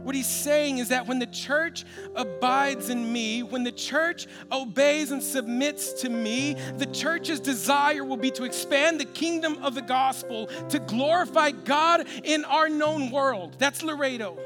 What 0.04 0.15
he's 0.15 0.27
saying 0.27 0.80
is 0.80 0.89
that 0.89 1.08
when 1.08 1.19
the 1.19 1.27
church 1.27 1.86
abides 2.15 2.89
in 2.89 3.12
me, 3.13 3.43
when 3.43 3.63
the 3.63 3.71
church 3.71 4.27
obeys 4.51 5.12
and 5.12 5.21
submits 5.21 5.93
to 6.01 6.10
me, 6.10 6.56
the 6.77 6.88
church's 6.88 7.39
desire 7.39 8.04
will 8.04 8.17
be 8.17 8.32
to 8.32 8.43
expand 8.43 8.99
the 8.99 9.06
kingdom 9.06 9.63
of 9.63 9.75
the 9.75 9.82
gospel, 9.82 10.47
to 10.69 10.80
glorify 10.80 11.51
God 11.51 12.08
in 12.23 12.45
our 12.45 12.67
known 12.67 13.12
world. 13.12 13.56
That's 13.60 13.84
Laredo. 13.84 14.38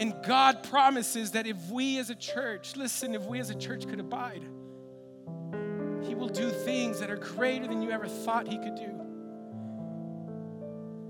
And 0.00 0.14
God 0.24 0.62
promises 0.62 1.32
that 1.32 1.46
if 1.46 1.70
we 1.70 1.98
as 1.98 2.10
a 2.10 2.14
church, 2.14 2.76
listen, 2.76 3.14
if 3.14 3.22
we 3.22 3.40
as 3.40 3.50
a 3.50 3.54
church 3.54 3.88
could 3.88 3.98
abide, 3.98 4.42
He 6.02 6.14
will 6.14 6.28
do 6.28 6.50
things 6.50 7.00
that 7.00 7.10
are 7.10 7.16
greater 7.16 7.66
than 7.66 7.82
you 7.82 7.90
ever 7.90 8.06
thought 8.06 8.46
He 8.46 8.58
could 8.58 8.76
do. 8.76 8.94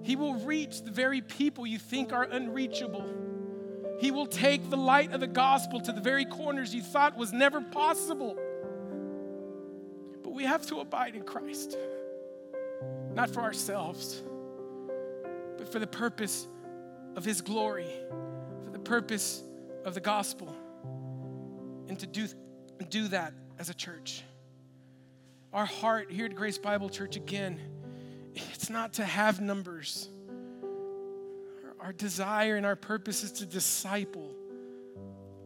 He 0.03 0.16
will 0.16 0.37
reach 0.37 0.83
the 0.83 0.90
very 0.90 1.20
people 1.20 1.66
you 1.66 1.79
think 1.79 2.14
are 2.14 2.24
unreachable. 2.24 3.05
He 4.01 4.11
will 4.11 4.27
take 4.27 4.70
the 4.70 4.77
light 4.77 5.12
of 5.12 5.20
the 5.20 5.27
gospel 5.27 5.81
to 5.83 5.92
the 5.92 6.01
very 6.01 6.24
corners 6.24 6.74
you 6.74 6.81
thought 6.81 7.16
was 7.16 7.33
never 7.33 7.61
possible. 7.61 8.38
But 10.22 10.31
we 10.31 10.44
have 10.44 10.66
to 10.68 10.81
abide 10.81 11.14
in 11.14 11.24
Christ, 11.24 11.77
not 13.12 13.29
for 13.29 13.40
ourselves, 13.40 14.22
but 15.59 15.70
for 15.70 15.79
the 15.79 15.87
purpose 15.87 16.48
of 17.16 17.24
His 17.24 17.42
glory, 17.42 17.92
the 18.78 18.84
purpose 18.88 19.42
of 19.84 19.94
the 19.94 20.00
gospel, 20.00 20.54
and 21.88 21.98
to 21.98 22.06
do, 22.06 22.28
do 22.90 23.08
that 23.08 23.32
as 23.58 23.70
a 23.70 23.74
church. 23.74 24.22
Our 25.52 25.64
heart 25.64 26.10
here 26.12 26.26
at 26.26 26.34
Grace 26.34 26.58
Bible 26.58 26.88
Church, 26.88 27.16
again, 27.16 27.58
it's 28.34 28.70
not 28.70 28.94
to 28.94 29.04
have 29.04 29.40
numbers. 29.40 30.08
Our 31.80 31.92
desire 31.92 32.56
and 32.56 32.66
our 32.66 32.76
purpose 32.76 33.22
is 33.22 33.32
to 33.32 33.46
disciple 33.46 34.34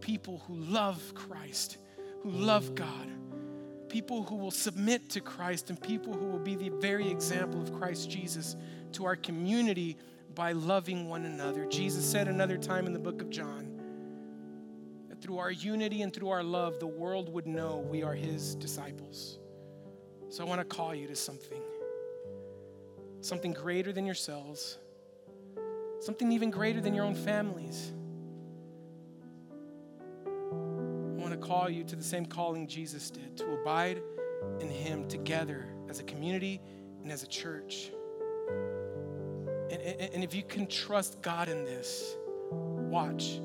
people 0.01 0.43
who 0.47 0.55
love 0.55 1.01
Christ, 1.15 1.79
who 2.23 2.31
love 2.31 2.75
God, 2.75 3.09
people 3.89 4.25
who 4.25 4.37
will 4.37 4.51
submit 4.51 5.09
to 5.11 5.21
Christ, 5.21 5.71
and 5.71 5.81
people 5.81 6.13
who 6.13 6.27
will 6.27 6.39
be 6.39 6.57
the 6.57 6.71
very 6.71 7.09
example 7.09 7.63
of 7.63 7.73
Christ 7.73 8.11
Jesus 8.11 8.57
to 8.93 9.07
our 9.07 9.17
community 9.17 9.97
by 10.35 10.53
loving 10.53 11.09
one 11.09 11.25
another. 11.25 11.67
Jesus 11.67 12.05
said 12.05 12.29
another 12.29 12.57
time 12.57 12.87
in 12.87 12.93
the 12.93 12.99
book 12.99 13.21
of 13.21 13.31
John 13.31 13.81
that 15.09 15.21
through 15.21 15.39
our 15.39 15.51
unity 15.51 16.03
and 16.03 16.13
through 16.13 16.31
our 16.31 16.43
love, 16.43 16.79
the 16.79 16.87
world 16.87 17.33
would 17.33 17.47
know 17.47 17.79
we 17.79 18.03
are 18.03 18.15
his 18.15 18.55
disciples. 18.55 19.39
So 20.29 20.45
I 20.45 20.49
want 20.49 20.61
to 20.61 20.65
call 20.65 20.95
you 20.95 21.07
to 21.09 21.17
something 21.17 21.61
something 23.21 23.53
greater 23.53 23.93
than 23.93 24.05
yourselves 24.05 24.79
something 26.03 26.33
even 26.33 26.51
greater 26.51 26.81
than 26.81 26.95
your 26.95 27.05
own 27.05 27.15
families. 27.15 27.93
I 30.27 31.21
want 31.21 31.31
to 31.31 31.37
call 31.39 31.71
you 31.71 31.85
to 31.85 31.95
the 31.95 32.03
same 32.03 32.27
calling 32.27 32.67
Jesus 32.67 33.09
did 33.11 33.37
to 33.37 33.53
abide 33.53 34.03
in 34.59 34.69
Him 34.69 35.07
together 35.07 35.69
as 35.89 36.01
a 36.01 36.03
community 36.03 36.61
and 37.03 37.13
as 37.13 37.23
a 37.23 37.29
church. 37.29 37.93
And, 39.73 39.83
and, 39.83 40.15
and 40.15 40.25
if 40.25 40.35
you 40.35 40.45
can 40.45 40.67
trust 40.67 41.21
God 41.23 41.49
in 41.49 41.65
this, 41.65 42.17
watch, 42.51 43.41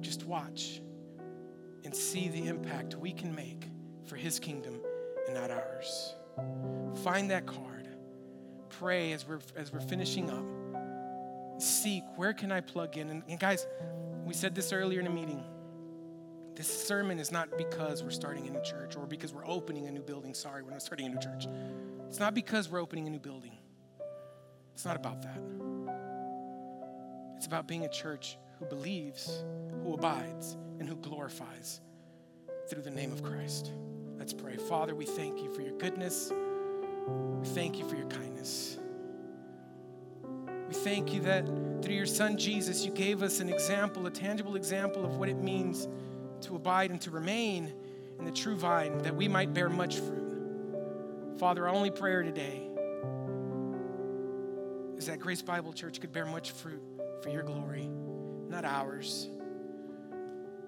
just 0.00 0.24
watch, 0.24 0.80
and 1.84 1.94
see 1.94 2.28
the 2.28 2.46
impact 2.46 2.96
we 2.96 3.12
can 3.12 3.34
make 3.34 3.68
for 4.06 4.16
His 4.16 4.40
kingdom 4.40 4.80
and 5.26 5.34
not 5.34 5.50
ours. 5.50 6.14
Find 7.04 7.30
that 7.30 7.46
card. 7.46 7.88
Pray 8.68 9.12
as 9.12 9.26
we're, 9.26 9.40
as 9.56 9.72
we're 9.72 9.80
finishing 9.80 10.30
up 10.30 10.44
seek 11.60 12.04
where 12.16 12.32
can 12.32 12.52
I 12.52 12.60
plug 12.60 12.96
in? 12.96 13.10
And, 13.10 13.22
and, 13.28 13.38
guys, 13.38 13.66
we 14.24 14.34
said 14.34 14.54
this 14.54 14.72
earlier 14.72 15.00
in 15.00 15.06
a 15.06 15.10
meeting. 15.10 15.42
This 16.54 16.68
sermon 16.86 17.18
is 17.20 17.30
not 17.30 17.56
because 17.56 18.02
we're 18.02 18.10
starting 18.10 18.46
a 18.48 18.50
new 18.50 18.62
church 18.62 18.96
or 18.96 19.06
because 19.06 19.32
we're 19.32 19.46
opening 19.46 19.86
a 19.86 19.90
new 19.90 20.02
building. 20.02 20.34
Sorry, 20.34 20.62
we're 20.62 20.72
not 20.72 20.82
starting 20.82 21.06
a 21.06 21.08
new 21.10 21.20
church. 21.20 21.46
It's 22.08 22.18
not 22.18 22.34
because 22.34 22.68
we're 22.68 22.80
opening 22.80 23.06
a 23.06 23.10
new 23.10 23.20
building. 23.20 23.52
It's 24.78 24.84
not 24.84 24.94
about 24.94 25.22
that. 25.22 25.40
It's 27.36 27.46
about 27.46 27.66
being 27.66 27.84
a 27.84 27.88
church 27.88 28.38
who 28.60 28.64
believes, 28.66 29.42
who 29.82 29.94
abides, 29.94 30.56
and 30.78 30.88
who 30.88 30.94
glorifies 30.94 31.80
through 32.70 32.82
the 32.82 32.90
name 32.92 33.10
of 33.10 33.20
Christ. 33.20 33.72
Let's 34.18 34.32
pray. 34.32 34.56
Father, 34.56 34.94
we 34.94 35.04
thank 35.04 35.42
you 35.42 35.52
for 35.52 35.62
your 35.62 35.76
goodness. 35.78 36.30
We 36.30 37.46
thank 37.48 37.76
you 37.76 37.88
for 37.88 37.96
your 37.96 38.06
kindness. 38.06 38.78
We 40.68 40.74
thank 40.74 41.12
you 41.12 41.22
that 41.22 41.44
through 41.82 41.96
your 41.96 42.06
son 42.06 42.38
Jesus, 42.38 42.84
you 42.84 42.92
gave 42.92 43.24
us 43.24 43.40
an 43.40 43.48
example, 43.48 44.06
a 44.06 44.12
tangible 44.12 44.54
example 44.54 45.04
of 45.04 45.16
what 45.16 45.28
it 45.28 45.38
means 45.38 45.88
to 46.42 46.54
abide 46.54 46.92
and 46.92 47.00
to 47.00 47.10
remain 47.10 47.74
in 48.20 48.24
the 48.24 48.30
true 48.30 48.54
vine, 48.54 48.98
that 48.98 49.16
we 49.16 49.26
might 49.26 49.52
bear 49.52 49.68
much 49.68 49.96
fruit. 49.96 51.36
Father, 51.36 51.66
our 51.66 51.74
only 51.74 51.90
prayer 51.90 52.22
today 52.22 52.67
that 55.08 55.20
Grace 55.20 55.40
Bible 55.40 55.72
Church 55.72 56.00
could 56.00 56.12
bear 56.12 56.26
much 56.26 56.50
fruit 56.50 56.82
for 57.22 57.30
your 57.30 57.42
glory, 57.42 57.88
not 58.48 58.66
ours. 58.66 59.28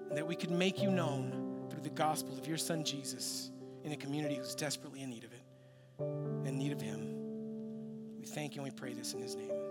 And 0.09 0.17
that 0.17 0.25
we 0.25 0.35
could 0.35 0.49
make 0.49 0.81
you 0.81 0.89
known 0.89 1.67
through 1.69 1.81
the 1.81 1.91
gospel 1.91 2.37
of 2.37 2.47
your 2.47 2.57
son 2.57 2.83
Jesus 2.83 3.51
in 3.83 3.91
a 3.91 3.95
community 3.95 4.35
who's 4.35 4.55
desperately 4.55 5.03
in 5.03 5.11
need 5.11 5.23
of 5.23 5.31
it, 5.31 6.47
in 6.47 6.57
need 6.57 6.71
of 6.71 6.81
him. 6.81 8.17
We 8.19 8.25
thank 8.25 8.55
you 8.55 8.63
and 8.63 8.73
we 8.73 8.75
pray 8.75 8.93
this 8.93 9.13
in 9.13 9.21
his 9.21 9.35
name. 9.35 9.70